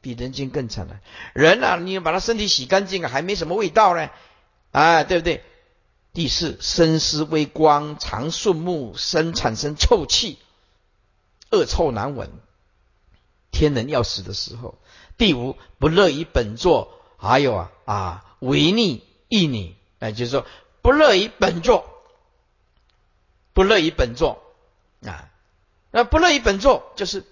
[0.00, 0.98] 比人间更惨了。
[1.34, 4.10] 人啊，你把他身体洗干净啊，还没什么味道呢，
[4.72, 5.44] 啊，对不对？
[6.14, 10.38] 第四，身思微光，常顺目，身产生臭气，
[11.50, 12.30] 恶臭难闻。
[13.52, 14.78] 天人要死的时候，
[15.18, 20.46] 第五，不乐于本座，还有啊啊，违逆逆逆，哎，就是说
[20.80, 21.95] 不乐于本座，
[23.56, 24.42] 不乐于本座
[25.02, 25.30] 啊。
[25.90, 27.24] 那不乐于本座，就是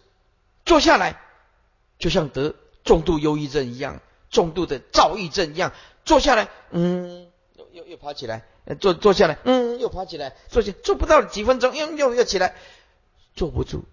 [0.65, 1.21] 坐下来，
[1.99, 5.75] 就像得重度忧郁症一样，重度的躁郁症一样，
[6.07, 8.47] 坐下来，嗯，又又又爬起来，
[8.81, 12.55] 坐坐下来，嗯，又爬起来，坐下坐不到几分钟，又又又起来，
[13.35, 13.85] 坐不住，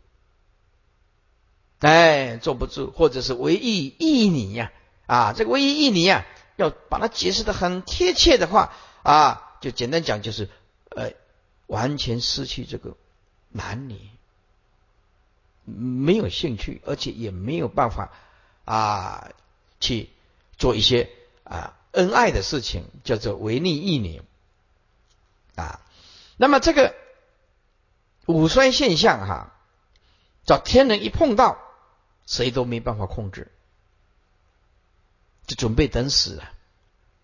[1.80, 4.72] 哎，坐不住，或者是唯一意你呀，
[5.06, 8.72] 啊，这个唯一意你呀，要把它解释的很贴切的话，
[9.04, 10.48] 啊，就简单讲就是，
[10.96, 11.12] 呃，
[11.72, 12.98] 完全失去这个
[13.50, 13.98] 男女。
[15.64, 18.12] 没有兴趣，而且也没有办法
[18.66, 19.32] 啊
[19.80, 20.10] 去
[20.58, 21.10] 做一些
[21.46, 24.24] 啊恩爱的事情，叫做违逆意念
[25.56, 25.80] 啊。
[26.36, 26.94] 那么这个
[28.26, 29.54] 五衰现象哈，
[30.46, 31.58] 找天人一碰到，
[32.26, 33.50] 谁都没办法控制，
[35.48, 36.52] 就准备等死了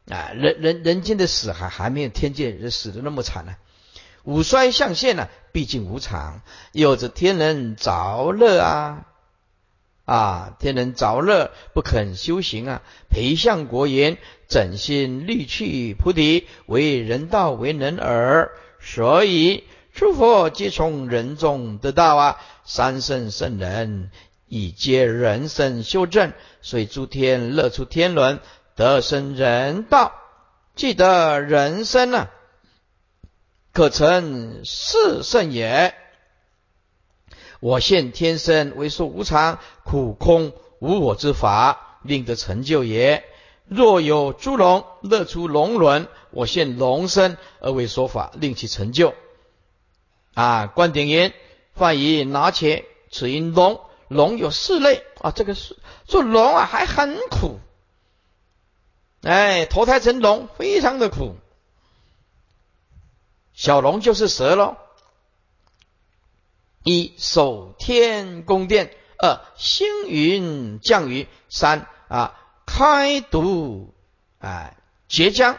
[0.10, 0.30] 啊。
[0.30, 3.58] 人人人间的死还还没有天界人死的那么惨呢。
[4.28, 6.42] 五衰象现呢，毕竟无常，
[6.74, 9.06] 有着天人着乐啊
[10.04, 10.54] 啊！
[10.60, 14.18] 天人着乐不肯修行啊，陪相国言，
[14.50, 18.52] 整心虑去菩提，为人道为人耳。
[18.82, 19.64] 所以
[19.94, 22.42] 诸佛皆从人中得道啊！
[22.66, 24.12] 三圣圣人
[24.50, 28.42] 以皆人生修正，所以诸天乐出天伦，
[28.76, 30.12] 得生人道。
[30.76, 32.28] 既得人生呢，
[33.78, 35.94] 可成四圣也。
[37.60, 43.24] 我现天生为说无常、苦空、无我之法，令得成就也。
[43.68, 49.14] 若有诸龙乐出龙轮，我现龙身而为说法，令其成就。
[50.34, 51.36] 啊，观点言：
[51.76, 55.30] 范仪拿钱此因龙，龙有四类啊。
[55.30, 57.60] 这个是做龙啊，还很苦。
[59.22, 61.36] 哎，投胎成龙，非常的苦。
[63.58, 64.78] 小龙就是蛇喽。
[66.84, 73.96] 一守天宫殿，二星云降雨，三啊开堵
[74.38, 74.76] 啊
[75.08, 75.58] 截江，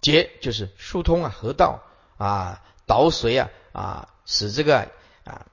[0.00, 1.82] 截就是疏通啊河道
[2.16, 4.88] 啊导水啊啊使这个
[5.24, 5.46] 啊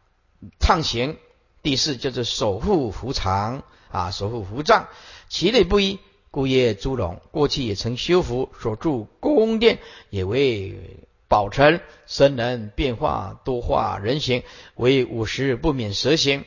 [0.60, 1.18] 畅行。
[1.64, 4.88] 第四就是守护湖长啊守护湖障，
[5.28, 5.99] 其类不一。
[6.30, 9.80] 故曰诸龙过去也曾修福所住宫殿，
[10.12, 14.44] 也为宝成生人变化多化人形，
[14.76, 16.46] 为五十不免蛇形。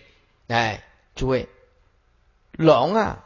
[0.48, 1.48] 哎，诸位，
[2.52, 3.24] 龙啊，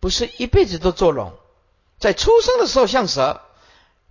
[0.00, 1.32] 不是一辈子都做龙，
[1.98, 3.40] 在出生的时候像蛇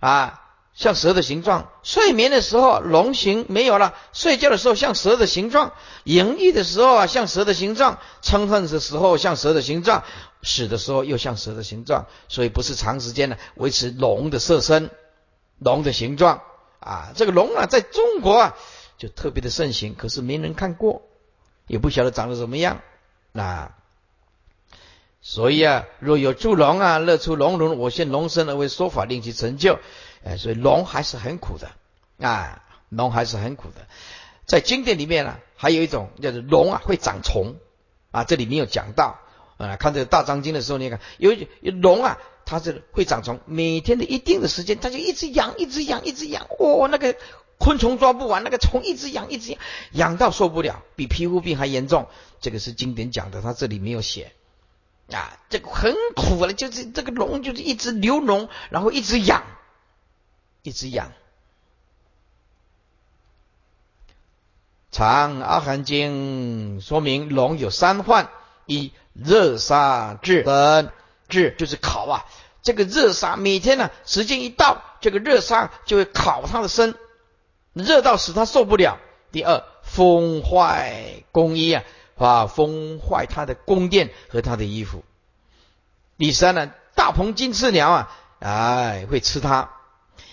[0.00, 0.42] 啊，
[0.74, 5.72] 像蛇的形状；睡眠的时候龙形没有了，睡觉的时候像蛇的形状；
[6.04, 10.02] 盈利的时候啊像蛇的形状；嗔恨的时候像蛇的形状。
[10.42, 14.88] 死的时候又像蛇的形状，所以不是长时间的维持龙的色身、
[15.58, 16.40] 龙的形状。
[16.80, 17.12] 啊。
[17.14, 18.56] 这个龙啊，在中国啊
[18.98, 21.02] 就特别的盛行，可是没人看过，
[21.68, 22.80] 也不晓得长得怎么样
[23.32, 23.76] 啊。
[25.22, 29.78] 所以啊，若有助龙啊，乐出龙轮，我现龙身而为说法，令其成就。
[30.24, 31.70] 哎，所以龙还是很苦的
[32.26, 33.86] 啊，龙还是很苦的。
[34.46, 37.54] 在经典里面呢，还有一种叫做龙啊会长虫
[38.10, 39.18] 啊，这里没有讲到。
[39.58, 41.32] 啊，看这个大章经的时候，你看有
[41.82, 42.16] 龙啊，
[42.50, 46.48] 它是会长虫，每天的一定的时间，它就一直养，一直养，一直养。
[46.58, 47.14] 哦，那个
[47.58, 49.60] 昆虫抓不完，那个虫一直养，一直养，
[49.92, 52.08] 养到受不了，比皮肤病还严重。
[52.40, 54.32] 这个是经典讲的，它这里没有写
[55.12, 59.44] 啊，这个很苦了，就是这个龙就是一直流脓，然后一直养，
[60.64, 61.12] 一直养。
[64.90, 68.28] 长阿含经说明龙有三患。
[68.66, 70.92] 一热杀炙等
[71.30, 72.26] 炙就是烤啊，
[72.62, 76.94] 这个热杀每天呢时间一到，这个热杀就会烤他的身，
[77.72, 78.98] 热到使他受不了。
[79.32, 81.84] 第二风坏宫衣啊，
[82.18, 85.02] 啊风坏他的宫殿和他的衣服。
[86.18, 89.70] 第三呢大鹏金翅鸟啊，哎会吃它，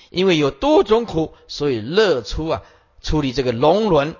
[0.10, 2.64] 因为有多种苦，所以热出啊
[3.02, 4.16] 处理这个龙轮。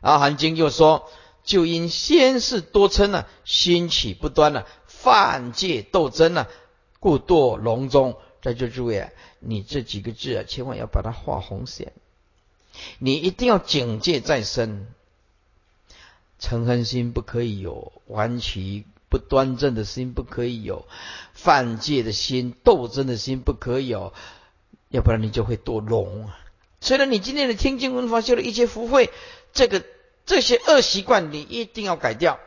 [0.00, 1.10] 阿含经又说。
[1.46, 4.64] 就因先世多嗔呢，心起不端呢，
[5.04, 6.46] 犯戒斗争呢，
[6.98, 8.16] 故堕龙中。
[8.40, 11.92] 在这诸位啊，你这几个字啊，千万要把它画红线。
[12.98, 14.88] 你一定要警戒在身，
[16.40, 20.86] 嗔恨心不可以有，顽其不端正的心不可以有，
[21.34, 24.14] 犯戒的心、斗争的心不可以有，
[24.88, 26.38] 要不然你就会堕龙啊。
[26.80, 29.10] 虽然你今天的听经闻法修了一些福慧，
[29.52, 29.84] 这个。
[30.26, 32.40] 这些恶习惯你一定要改掉。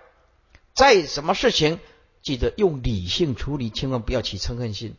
[0.73, 1.79] 再什么事情，
[2.27, 4.97] 记得用理性处理，千万不要起嗔恨心。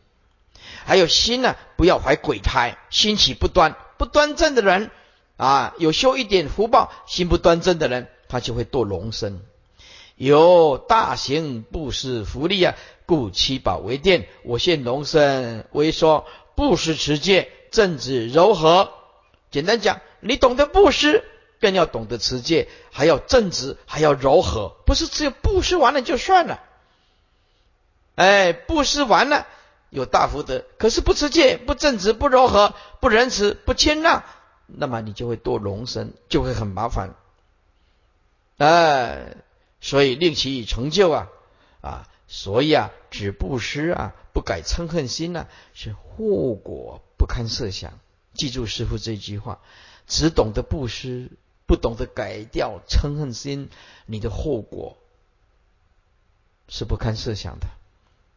[0.83, 4.89] 还有心呢，不要怀鬼胎，心起不端、不端正的人
[5.37, 9.41] 啊，有修一点福报，心不端正的人，他就会堕龙身。
[10.15, 12.73] 有大行布施福利啊，
[13.05, 14.27] 故七宝为殿。
[14.43, 16.25] 我现龙身为说
[16.55, 18.89] 布施持戒，正直柔和。
[19.51, 21.23] 简单讲，你懂得布施。
[21.61, 26.63] 更要懂得持戒，还要正直，还要柔和，不是只有布施完了就算了。
[28.19, 29.47] 哎，布施完了
[29.89, 34.23] 有大福德，可是不持戒、不正直、不柔和、不仁慈、不谦让，
[34.67, 37.15] 那么你就会堕龙身，就会很麻烦。
[38.57, 39.37] 哎，
[39.79, 41.27] 所以令其成就啊
[41.79, 47.93] 啊，所以啊，只布施啊，不改嗔恨心呢，是后果不堪设想。
[48.33, 49.59] 记住师傅这句话，
[50.07, 51.29] 只懂得布施。
[51.65, 53.69] 不懂得改掉嗔恨心，
[54.07, 54.97] 你的后果
[56.67, 57.67] 是不堪设想的。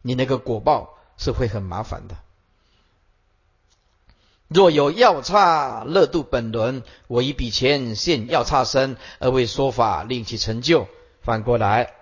[0.02, 2.16] 你那个果报是会很麻烦的。
[4.48, 10.88] 若有药叉乐度本轮，我以笔钱现药叉身而为说法，令其成就。
[11.22, 11.94] 反过来，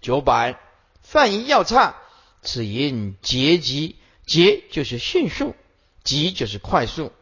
[0.00, 0.58] 九百
[1.02, 1.96] 犯一药叉，
[2.40, 5.54] 此因结急，结就是迅速，
[6.02, 7.12] 急就是快速，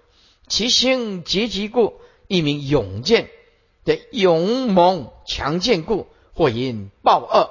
[0.46, 2.00] 其行结急故。
[2.28, 3.30] 一名勇健，
[3.84, 7.50] 的勇猛强健故，或因暴恶，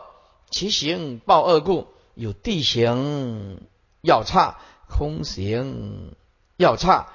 [0.50, 3.62] 其行暴恶故，有地形
[4.02, 4.58] 要差、
[4.90, 6.16] 空行
[6.58, 7.10] 要差、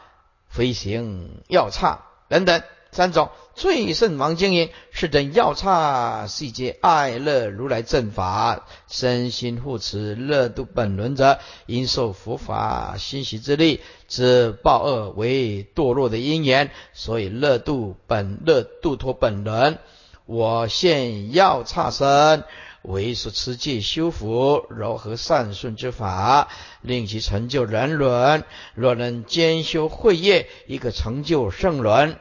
[0.48, 2.62] 飞行要差等等。
[2.92, 19.78] 三种最胜王经营是等要差世界爱乐如来正法身心护持乐度本轮者，因受佛法欣喜之力，之报恶为堕落的因缘，所以乐度本乐度脱本轮。
[20.26, 22.42] 我现要差身
[22.82, 26.48] 为所持戒修福柔和善顺之法，
[26.80, 28.44] 令其成就人伦。
[28.74, 32.16] 若能兼修慧业，亦可成就圣伦。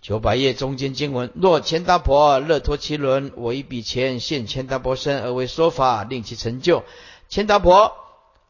[0.00, 6.84] 九百页中间经文：若钱达婆乐托其轮，我一笔钱现钱达婆身而为说法，令其成就。
[7.28, 7.92] 钱达婆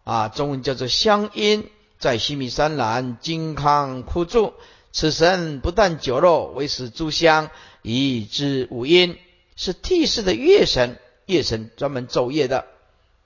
[0.04, 1.68] 啊，中文叫做香音，
[1.98, 4.54] 在西米山南金康枯住。
[4.92, 7.50] 此神不但酒肉，为使诸香，
[7.82, 9.18] 以知五音，
[9.58, 10.98] 是替世的月神。
[11.26, 12.64] 月神专门奏乐的，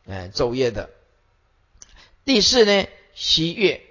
[0.09, 0.91] 哎，奏乐的。
[2.25, 3.83] 第四呢，西月。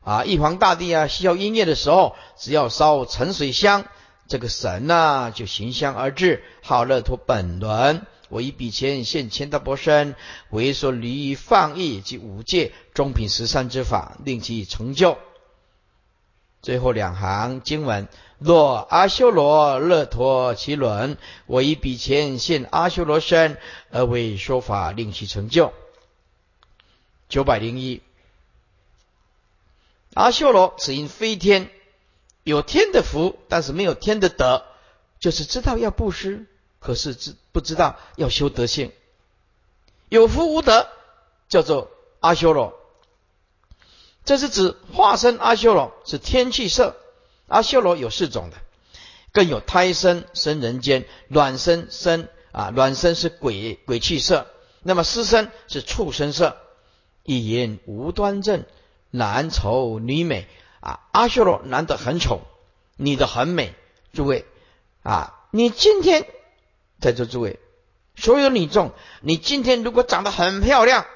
[0.00, 3.86] 啊，玉皇大帝啊，需要音乐的时候，只要烧沉水香，
[4.28, 8.06] 这个神呐就行香而至，好乐托本轮。
[8.28, 10.14] 我以笔钱现千大波身，
[10.50, 15.18] 为说离放逸及五戒中品十三之法，令其成就。
[16.62, 18.06] 最后两行经文：
[18.38, 21.16] 若阿修罗乐陀其轮，
[21.46, 23.58] 我以笔钱现阿修罗身，
[23.90, 25.72] 而为说法，令其成就。
[27.28, 28.02] 九百零一。
[30.14, 31.70] 阿修罗只因非天，
[32.42, 34.64] 有天的福，但是没有天的德，
[35.20, 36.46] 就是知道要布施，
[36.80, 38.92] 可是知不知道要修德性？
[40.08, 40.88] 有福无德，
[41.48, 42.74] 叫做阿修罗。
[44.24, 46.96] 这是指化身阿修罗是天气色。
[47.46, 48.56] 阿修罗有四种的，
[49.32, 54.46] 更有胎生生人间，卵生生啊，卵生是鬼鬼气色，
[54.82, 56.56] 那么湿生是畜生色，
[57.22, 58.64] 一言无端正。
[59.10, 60.48] 男丑女美
[60.80, 62.40] 啊，阿修罗男的很丑，
[62.96, 63.72] 女的很美。
[64.12, 64.44] 诸位
[65.04, 66.26] 啊，你今天
[67.00, 67.60] 在座诸位，
[68.16, 71.06] 所有女众，你今天如果长得很漂亮，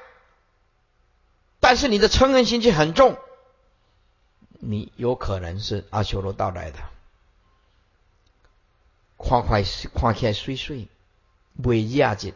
[1.59, 3.17] 但是你的嗔恨心气很重，
[4.59, 6.79] 你有可能是阿修罗到来的。
[9.17, 9.59] 夸夸
[9.93, 10.87] 夸起来碎碎，
[11.55, 12.33] 为亚紧，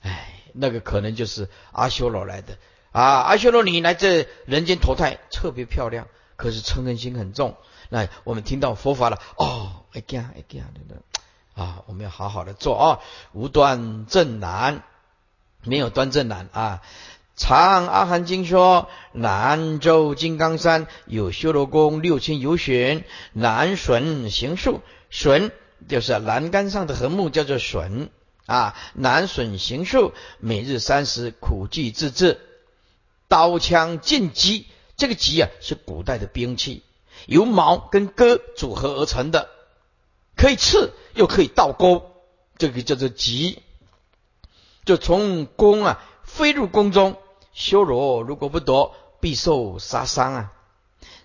[0.00, 2.58] 哎，那个可能就是阿修罗来的。
[2.90, 7.56] 啊，阿修罗你来这人间投胎特别漂亮，可是嗔恨心很重。
[7.90, 13.00] 那我们听到佛法了，哦，哎呀哎呀的啊，我们要好好的做啊，
[13.32, 14.82] 无端正难，
[15.62, 16.82] 没有端正难啊。
[17.36, 25.50] 长阿含经说，南州金刚山有修罗宫六千游巡，南笋行树，笋
[25.88, 28.10] 就是栏杆上的横木，叫做笋
[28.46, 28.76] 啊。
[28.94, 32.40] 南笋行树，每日三时苦记自治。
[33.26, 34.66] 刀枪剑戟，
[34.96, 36.84] 这个戟啊是古代的兵器，
[37.26, 39.48] 由矛跟戈组合而成的，
[40.36, 42.12] 可以刺又可以倒钩，
[42.58, 43.60] 这个叫做戟。
[44.84, 47.16] 就从宫啊飞入宫中，
[47.54, 50.52] 修罗如果不夺，必受杀伤啊。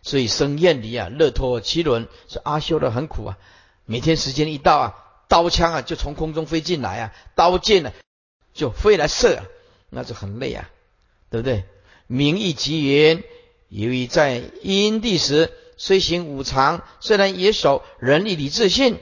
[0.01, 3.38] 所以生厌离啊，乐托其轮，是阿修罗很苦啊。
[3.86, 4.95] 每天时间一到啊，
[5.27, 7.91] 刀枪啊就从空中飞进来啊，刀剑呢
[8.53, 9.45] 就飞来射，啊，
[9.89, 10.69] 那就很累啊，
[11.30, 11.65] 对不对？
[12.07, 13.23] 名义极云，
[13.67, 18.99] 由于在因地时虽行五常，虽然也守仁义礼智信，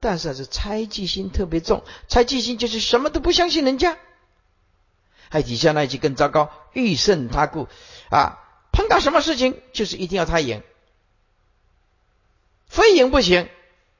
[0.00, 1.82] 但是是猜忌心特别重。
[2.08, 3.96] 猜忌心就是什么都不相信人家。
[5.30, 7.68] 还底下那一句更糟糕，欲胜他故
[8.10, 8.38] 啊，
[8.72, 10.62] 碰到什么事情就是一定要他赢，
[12.66, 13.48] 非赢不行，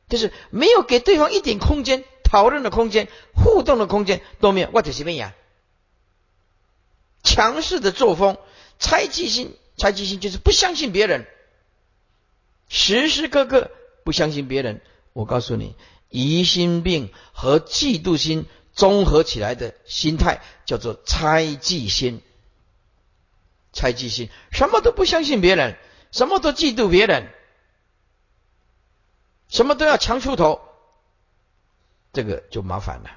[0.09, 4.68] 就是没有给对方一点空间讨论的空间、互动的空间都没有。
[4.72, 5.35] 我就是咩呀？
[7.22, 8.37] 强势的作风，
[8.79, 11.27] 猜忌心，猜忌心就是不相信别人，
[12.68, 13.70] 时时刻刻
[14.05, 14.83] 不相信别人。
[15.12, 15.77] 我告诉你，
[16.11, 22.20] 疑心病和嫉妒心综合起来的心态叫做猜忌心。
[23.75, 25.77] 猜忌心，什么都不相信别人，
[26.11, 27.29] 什么都嫉妒别人，
[29.49, 30.62] 什么都要强出头，
[32.14, 33.11] 这个就麻烦了。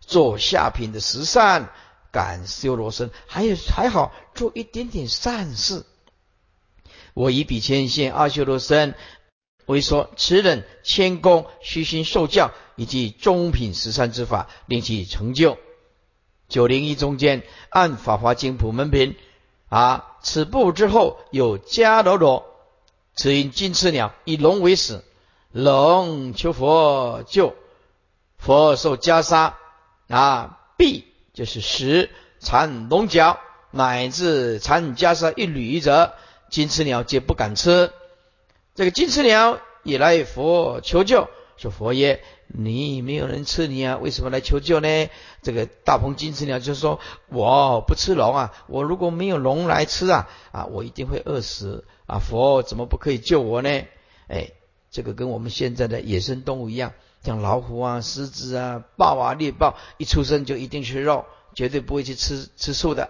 [0.00, 1.70] 做下品的十善。
[2.14, 5.84] 感修罗身，还有还好做一点点善事。
[7.12, 8.94] 我以比千现阿修罗身
[9.66, 15.58] 为说，此人谦恭，虚心受教，以及中品十善之法，令其成就。
[16.48, 19.16] 九零一中间按法华经普门品
[19.74, 22.44] 啊，此部之后有迦罗罗，
[23.16, 25.02] 此因金翅鸟以龙为食，
[25.50, 27.56] 龙求佛救，
[28.38, 29.54] 佛受袈裟
[30.06, 32.08] 啊，臂就是食
[32.38, 33.40] 缠龙角，
[33.72, 36.14] 乃至缠袈裟一缕者，
[36.50, 37.90] 金翅鸟皆不敢吃。
[38.76, 42.22] 这个金翅鸟也来佛求救，说佛爷。
[42.46, 43.96] 你没有人吃你啊？
[43.96, 45.08] 为什么来求救呢？
[45.42, 48.52] 这个大鹏金翅鸟就说：“我不吃龙啊！
[48.68, 52.18] 我如果没有龙来吃啊，啊，我一定会饿死啊！
[52.18, 53.70] 佛怎么不可以救我呢？”
[54.28, 54.50] 哎，
[54.90, 56.92] 这个跟我们现在的野生动物一样，
[57.24, 61.24] 像老虎啊、狮子啊、豹啊、猎豹，一出生就一定吃肉，
[61.54, 63.08] 绝对不会去吃吃素的。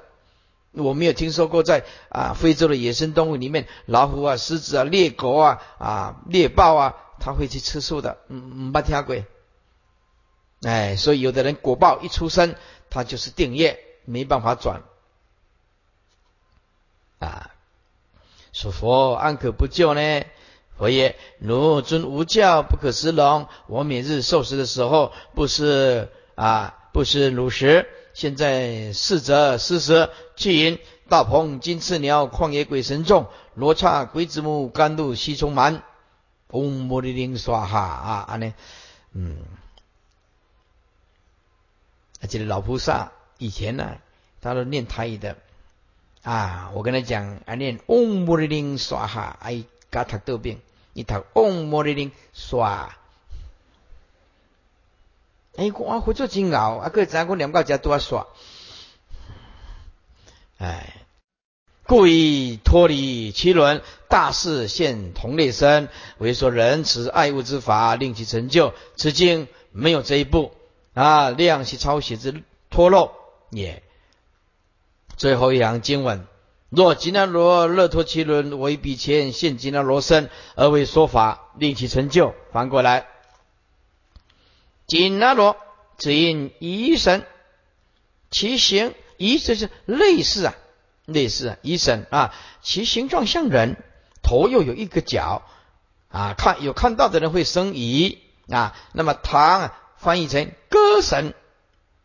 [0.73, 6.95] 我没有听说过在啊非洲的野生动物里面，老虎啊、狮子啊、猎狗啊、啊猎豹啊。
[7.21, 9.25] 他会去吃素的，嗯，不听鬼。
[10.63, 12.55] 哎，所以有的人果报一出生，
[12.91, 14.83] 他就是定业，没办法转。
[17.19, 17.51] 啊，
[18.53, 20.25] 说佛安可不救呢？
[20.77, 23.47] 佛曰，汝尊无教，不可食龙。
[23.69, 27.87] 我每日受食的时候，不是啊，不是汝食。
[28.13, 35.83] 现在四则四食，去因大鹏金翅鸟，旷野鬼神众，罗刹鬼子母，甘露西充满。
[36.49, 38.55] 嗡摩利铃刷哈啊，安尼，
[39.13, 39.39] 嗯，
[42.21, 43.99] 而且老菩萨以前呢，
[44.41, 45.37] 他都念台语的
[46.23, 46.71] 啊。
[46.75, 50.61] 我跟他讲，啊念嗡摩利铃刷哈，哎，嘎他得病，
[50.93, 52.97] 你读嗡摩利铃刷，
[55.57, 58.27] 哎，我回做真熬，啊，个咱我两个家都要刷，
[60.59, 61.04] 哎。
[61.87, 68.73] 故意脱离七轮，大事现同类身，为说仁慈爱物之法，令其成就。
[68.97, 70.53] 此经没有这一步
[70.95, 73.13] 啊，量其抄写之脱漏
[73.51, 73.83] 也。
[75.17, 76.27] 最后一行经文：
[76.71, 82.35] 若吉那罗乐脱七轮为比前现吉那罗身，而为说法，令其成就。
[82.51, 83.07] 翻过来，
[84.87, 85.59] 吉那罗
[85.99, 87.27] 只因一神，
[88.31, 90.55] 其形一就是类似啊。
[91.07, 93.77] 类似医生啊，其形状像人，
[94.23, 95.43] 头又有一个角
[96.09, 98.75] 啊，看有看到的人会生疑啊。
[98.93, 101.35] 那么唐翻译成歌神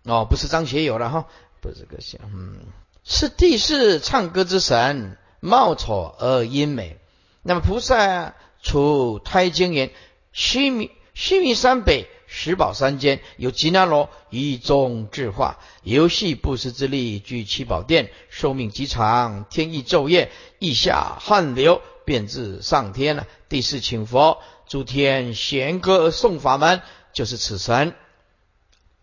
[0.04, 1.28] 哦，不是张学友了哈，
[1.62, 2.60] 不是歌神，嗯，
[3.04, 6.98] 是地是唱歌之神，貌丑而音美。
[7.42, 9.92] 那么菩萨处胎经言，
[10.34, 12.08] 须弥须弥山北。
[12.32, 23.26] 十宝山间有吉那罗以中智化，游戏布施之力，居七宝殿，寿命极长，天意昼夜，意下汗流，便至上天了。
[23.50, 27.96] 第四请佛，诸天弦歌颂法门，就是此神。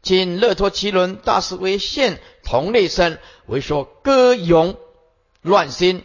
[0.02, 4.78] 今乐托奇轮大师为现同类身，为说歌咏
[5.42, 6.04] 乱心，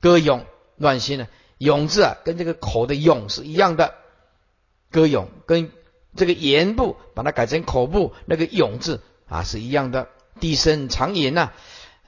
[0.00, 0.44] 歌咏
[0.76, 1.28] 乱心呢？
[1.58, 3.94] 咏字啊，跟这个口的咏是一样的。
[4.90, 5.70] 歌咏跟
[6.16, 10.08] 这个言部把它改成口部，那个咏字啊是一样的。
[10.40, 11.52] 低声长吟呐，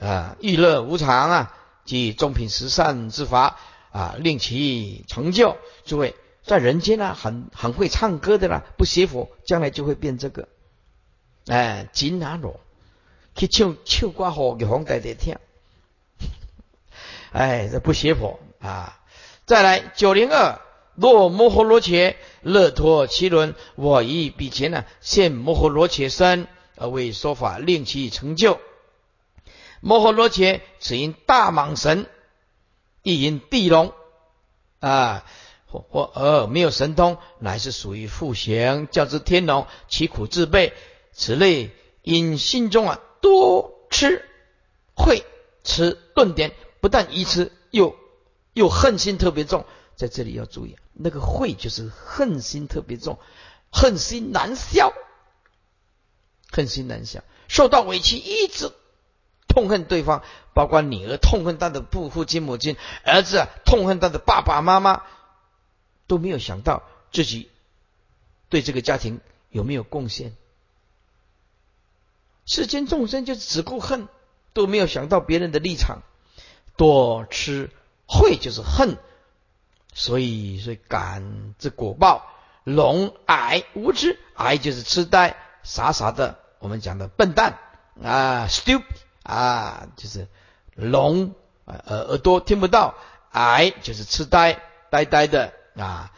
[0.01, 1.55] 啊，欲乐无常啊，
[1.85, 3.59] 即中品十善之法
[3.91, 5.59] 啊，令其成就。
[5.85, 10.49] 诸位在人间呢，很很会唱歌的啦，不学佛，将来就会变这个。
[11.47, 12.59] 哎，金拿罗
[13.37, 15.37] 去唱唱歌好给皇帝在听。
[17.33, 18.99] 哎，这不学佛啊。
[19.45, 20.59] 再来九零二。
[20.95, 28.61] 若摩诃罗伽乐脱其轮，我以比前呢现摩诃罗伽身而为说法，令其成就。
[29.80, 32.07] 摩诃罗伽此因大蟒神，
[33.03, 33.93] 亦因地龙
[34.80, 35.24] 啊，
[35.66, 40.72] 或或而没有神通，乃是属于复行，叫之天龙，其苦自备。
[41.12, 41.70] 此类
[42.03, 44.24] 因心中啊多吃
[44.95, 45.24] 会
[45.64, 47.97] 吃顿点，不但愚痴，又
[48.53, 49.64] 又恨心特别重。
[49.97, 53.18] 在这里要注意，那个慧就是恨心特别重，
[53.70, 54.93] 恨心难消，
[56.51, 58.72] 恨心难消，受到委屈一直
[59.47, 60.22] 痛恨对方，
[60.55, 65.03] 包括女儿痛恨他的父父亲母亲，儿子痛恨他的爸爸妈妈，
[66.07, 66.82] 都没有想到
[67.12, 67.51] 自己
[68.49, 69.20] 对这个家庭
[69.51, 70.34] 有没有贡献。
[72.45, 74.09] 世间众生就只顾恨，
[74.53, 76.03] 都没有想到别人的立场，
[76.76, 77.70] 多吃
[78.09, 78.99] 慧就是恨。
[79.93, 82.26] 所以，所以感之果报，
[82.64, 86.38] 聋矮无知，矮就是痴呆、傻傻的。
[86.59, 87.59] 我们讲的笨蛋
[88.03, 88.84] 啊，stupid
[89.22, 90.28] 啊，就是
[90.74, 91.34] 聋
[91.66, 92.95] 耳耳朵听不到，
[93.32, 96.12] 矮就是痴呆、呆呆的啊。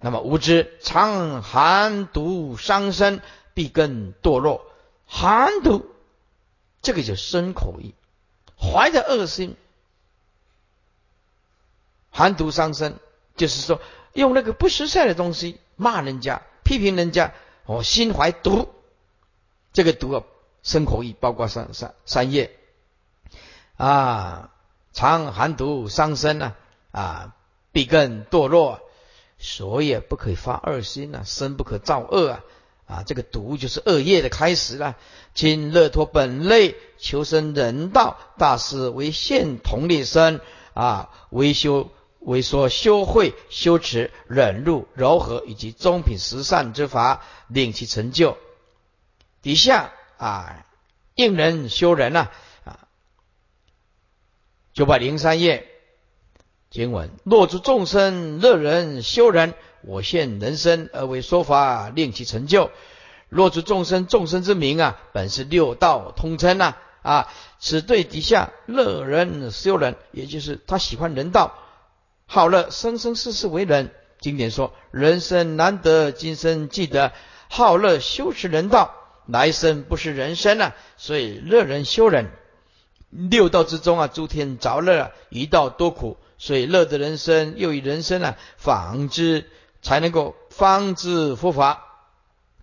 [0.00, 3.22] 那么无知，常寒毒伤身，
[3.54, 4.66] 必更堕落。
[5.06, 5.86] 寒毒，
[6.82, 7.94] 这个就生口意，
[8.58, 9.56] 怀着恶心。
[12.16, 12.94] 寒毒伤身，
[13.36, 13.78] 就是说
[14.14, 17.34] 用那个不实在的东西骂人家、批评人家，
[17.66, 18.70] 哦，心怀毒，
[19.74, 20.22] 这个毒啊，
[20.62, 22.56] 生口意，包括三三三业
[23.76, 24.50] 啊，
[24.94, 26.54] 常寒毒伤身啊，
[26.90, 27.34] 啊，
[27.70, 28.80] 必更堕落，
[29.38, 32.40] 所以不可以发恶心啊，身不可造恶啊。
[32.86, 34.94] 啊，这个毒就是恶业的开始了。
[35.34, 40.40] 今乐托本类求生人道，大师为现同列身
[40.72, 41.90] 啊，为修
[42.26, 48.36] 为说修慧、修持、忍辱、柔和以及中品十善之法，令其成就。
[49.42, 50.66] 底下啊，
[51.14, 52.28] 应人修人呐
[52.64, 52.88] 啊，
[54.74, 55.68] 九百零三页
[56.68, 59.54] 经文：若诸众生乐人修人。
[59.82, 62.72] 我现人身而为说法，令其成就。
[63.28, 67.32] 若诸众生，众生之名啊，本是六道通称呐啊。
[67.60, 71.56] 此对底下乐人修人，也就是他喜欢人道，
[72.26, 73.90] 好乐，生生世世为人。
[74.20, 77.12] 经典说，人生难得，今生记得
[77.48, 78.94] 好乐修持人道，
[79.26, 80.74] 来生不是人生啊。
[80.96, 82.30] 所以乐人修人，
[83.10, 89.46] 六道之中啊，诸天着乐，一道多苦，所以乐的人生又以人生啊，仿之。
[89.82, 91.84] 才能够方知佛法，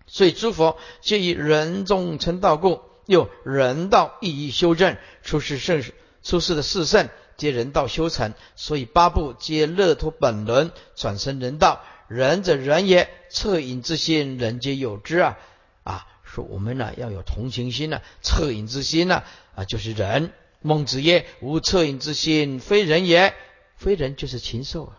[0.06, 4.98] 所以诸佛皆以人中成道故，又人道亦以修正。
[5.22, 5.82] 出世圣
[6.22, 7.08] 出世的四圣
[7.44, 11.82] 皆人道修成，所以八部皆乐脱本轮，转生人道。
[12.08, 15.38] 仁者人也，恻隐之心，人皆有之啊！
[15.82, 19.24] 啊，说我们呢要有同情心呢，恻隐之心呢
[19.54, 20.32] 啊，就是人。
[20.62, 23.34] 孟子曰：“无恻隐之心，非人也。
[23.76, 24.96] 非人就是禽兽啊，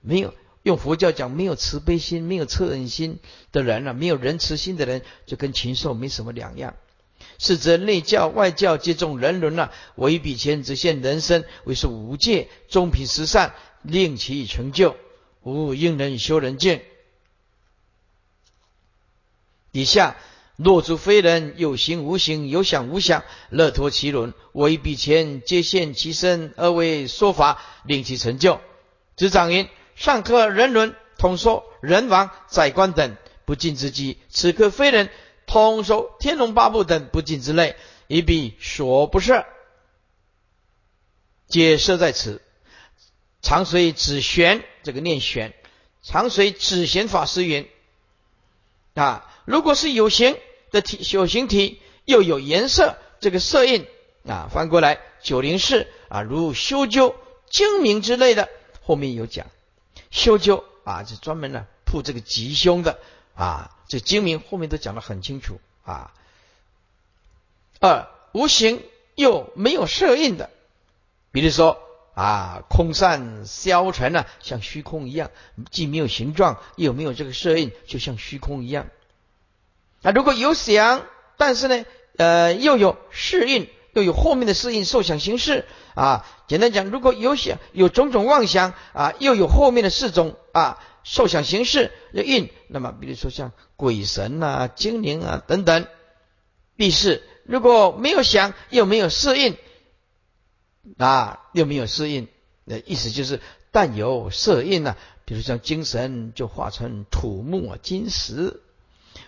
[0.00, 3.18] 没有。”用佛教讲，没有慈悲心、没有恻隐心
[3.50, 6.76] 的人呢，没有仁慈心的人，就跟禽兽没什么两样。
[7.38, 14.96] 是则内教外教皆重人伦啊，唯彼前只现人身，为是五界中品十善，令其成就。
[15.42, 16.82] 吾应人修人见。
[19.72, 20.16] 以下
[20.56, 28.60] 若诸非人有形无形，有想无想，乐脱其伦，唯彼前皆现其身而为说法，令其成就。
[29.16, 29.68] 执掌云。
[29.94, 33.16] 上课人伦统说人王宰官等
[33.46, 35.08] 不敬之机，此刻非人
[35.64, 37.76] 统说天龙八部等不敬之类，
[38.06, 39.44] 一笔所不设，
[41.48, 42.42] 皆设在此。
[43.42, 45.54] 常随指玄这个念玄，
[46.02, 47.68] 常随指玄法师云
[48.94, 50.36] 啊，如果是有形
[50.72, 53.86] 的体，有形体又有颜色，这个色印
[54.26, 57.14] 啊，翻过来九零四啊，如修究
[57.48, 58.48] 精明之类的，
[58.82, 59.46] 后面有讲。
[60.10, 62.98] 修究啊，就专门呢铺这个吉凶的
[63.36, 66.12] 啊，这精明后面都讲得很清楚啊。
[67.78, 68.82] 二无形
[69.14, 70.50] 又没有色印的，
[71.30, 71.78] 比如说
[72.14, 75.30] 啊，空散消沉呢，像虚空一样，
[75.70, 78.86] 既没有形状，又没有这个色印，就像虚空一样。
[80.00, 81.04] 那如果有想，
[81.36, 81.84] 但是呢，
[82.16, 95.86] 呃，又有适应，又有后面的适应受想行识啊，简单讲，如果有想有种种妄想啊，又有后面的四种啊受想行识的印，那么比如说像鬼神啊、精灵啊等等。
[96.74, 99.56] 必是，如果没有想又没有适应
[100.98, 102.26] 啊，又没有适应，
[102.64, 103.40] 那意思就是
[103.70, 108.60] 但有色印呐，比如像精神就化成土木啊、金石。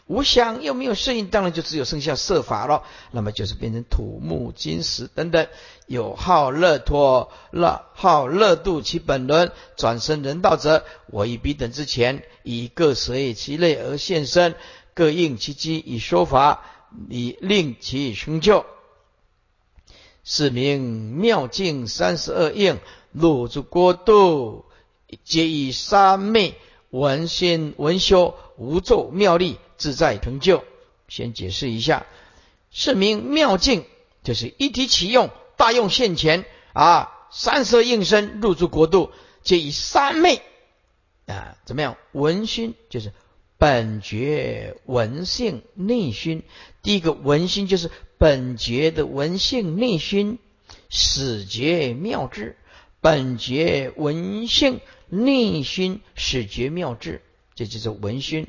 [0.09, 2.83] 无想又没有适应，当然就只有剩下色法了。
[3.11, 5.47] 那么就是变成土木金石等等，
[5.87, 14.55] 有好乐脱乐好乐度其本轮，转生人道者，我以彼等之前，以各随其类而现身，
[14.95, 16.65] 各应其机以说法，
[17.11, 18.65] 以令其成就。
[20.25, 22.79] 是名妙境三十二应，
[23.13, 24.65] 入诸国度，
[25.23, 26.55] 皆以三昧
[26.89, 29.59] 文心文修无咒妙力。
[29.79, 30.65] 自在成就，
[31.09, 32.05] 先解释一下，
[32.71, 33.85] 是名妙境，
[34.23, 39.11] 就是一体启用，大用现前啊，三色应身入住国度，
[39.43, 40.43] 皆以三昧
[41.27, 41.97] 啊，怎么样？
[42.13, 43.13] 闻熏就是
[43.57, 46.43] 本觉闻性内熏，
[46.83, 50.39] 第一个闻熏就是本觉的闻性内熏，
[50.91, 52.57] 始觉妙智，
[53.01, 57.23] 本觉闻性内熏，始觉妙智，
[57.55, 58.49] 这就是闻熏。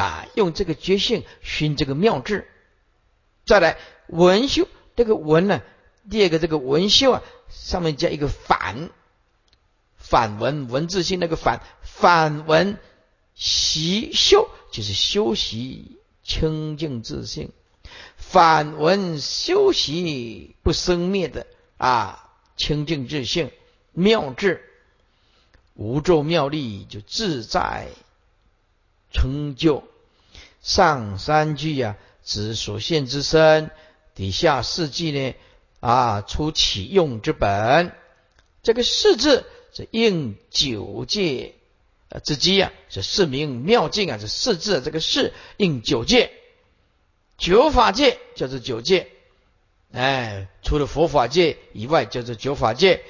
[0.00, 2.48] 啊，用这个觉性熏这个妙智，
[3.44, 3.76] 再来
[4.06, 5.62] 文修这个文呢，
[6.08, 8.90] 第二个这个文修啊，上面加一个反，
[9.96, 12.78] 反文文字性那个反反文
[13.34, 17.50] 习修就是修习清净自性，
[18.16, 21.46] 反文修习不生灭的
[21.76, 23.50] 啊清净自性
[23.92, 24.62] 妙智，
[25.74, 27.88] 无咒妙力就自在
[29.10, 29.87] 成就。
[30.68, 33.70] 上三句呀，指所现之身；
[34.14, 35.34] 底下四句呢，
[35.80, 37.90] 啊，出启用之本。
[38.62, 41.54] 这个“四”字，是应九界
[42.10, 46.32] 啊之机啊，是四名妙境啊，这四字这个“四”应九界，
[47.38, 49.08] 九法界叫做九界。
[49.92, 53.00] 哎，除了佛法界以外，叫做九法界。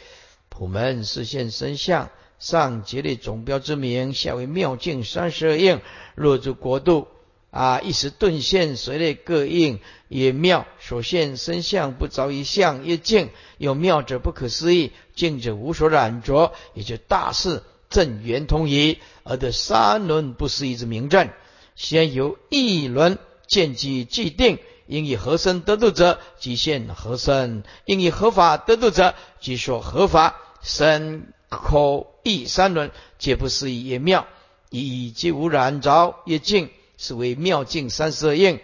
[0.48, 5.80] 普门视现身相，上结列总标之名，下为妙境三十二应。
[6.14, 7.08] 若诸国度
[7.50, 10.66] 啊，一时顿现，随类各应也妙。
[10.80, 21.30] 所现身相不着一相，一境有妙者不可思议，境者无所染着，也就大事正圆通矣，而得三轮不思议之名证。
[21.74, 24.58] 先由一轮见机既定。
[24.86, 30.36] 应以何身得度者，即现何身；应以合法得度者，即说合法。
[30.62, 34.26] 身口意三轮，皆不思议也妙。
[34.70, 38.60] 以即无染着也净，是为妙境三十二应。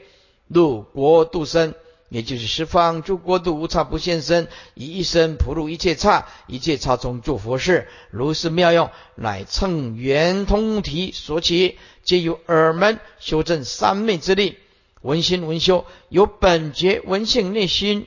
[0.46, 1.74] 入国度身，
[2.10, 7.88] 也就是十方诸国度无差不现身，以一身普入一切刹，一切刹中做佛事。
[8.10, 14.58] 如是妙用，乃乘圆通体所起，皆由耳门修正三昧之力。
[15.00, 18.06] 文心文修，有本觉文性内心，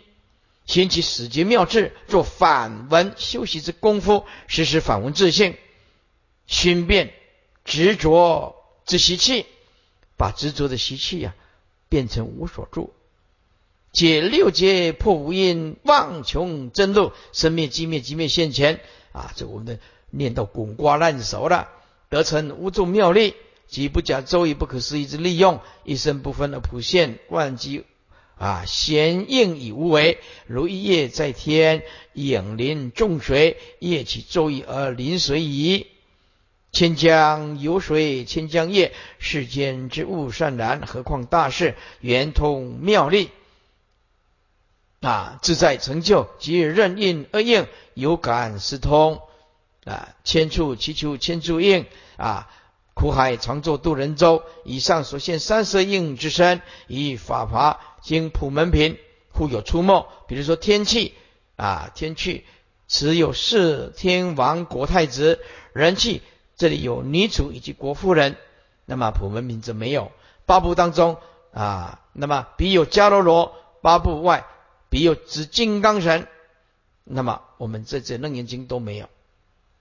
[0.66, 5.56] 兴起始觉妙智，做反文修习之功夫，实施反文自性，
[6.46, 7.14] 心变
[7.66, 8.56] 执着
[8.86, 9.46] 之习气，
[10.18, 11.36] 把执着的习气呀
[11.90, 12.92] 变成无所住，
[13.94, 19.32] 解六劫破无因，妄穷真路，生灭寂灭寂灭现前啊！
[19.36, 21.70] 这我们的念到滚瓜烂熟了，
[22.10, 23.36] 得成无众妙力。
[23.68, 27.84] 即不假周易不可思议之利用，一生不分而普现万机
[28.38, 35.88] 啊，显应以无为，如一叶在天，影临众水，叶起周易而临水矣。
[36.78, 43.32] 千江有水千江月，世间之物善然，何况大事圆通妙力
[45.02, 47.66] 啊，自在成就，即任应而应，
[47.96, 49.20] 有感思通
[49.86, 52.48] 啊，千处祈求千处应啊。
[52.94, 59.00] 苦海常作渡人舟，以上所现三色应之身，以法华经普门品，
[59.32, 60.08] 互有出没。
[60.28, 61.16] 比如说天气
[61.56, 62.46] 啊，天气
[62.88, 65.40] 持有四天王国太子
[65.74, 66.22] 人气，
[66.58, 68.36] 这里有女主以及国夫人，
[68.86, 70.12] 那么普门名字没有。
[70.46, 71.18] 八部当中
[71.54, 74.46] 啊，那么比有迦罗罗，八部外
[74.90, 76.28] 比有指金刚神，
[77.04, 79.08] 那么我们这这楞严经都没有，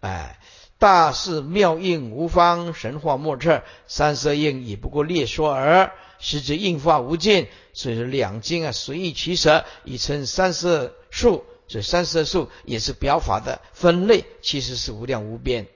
[0.01, 0.39] 哎。
[0.79, 3.63] 大事妙应无方，神话莫测。
[3.87, 7.49] 三色应也不过列说耳，实质应化无尽。
[7.73, 11.47] 所以说两经啊随意取舍，以称三色数。
[11.67, 15.67] 所以三色数也是表法的分类，其实是无量无边。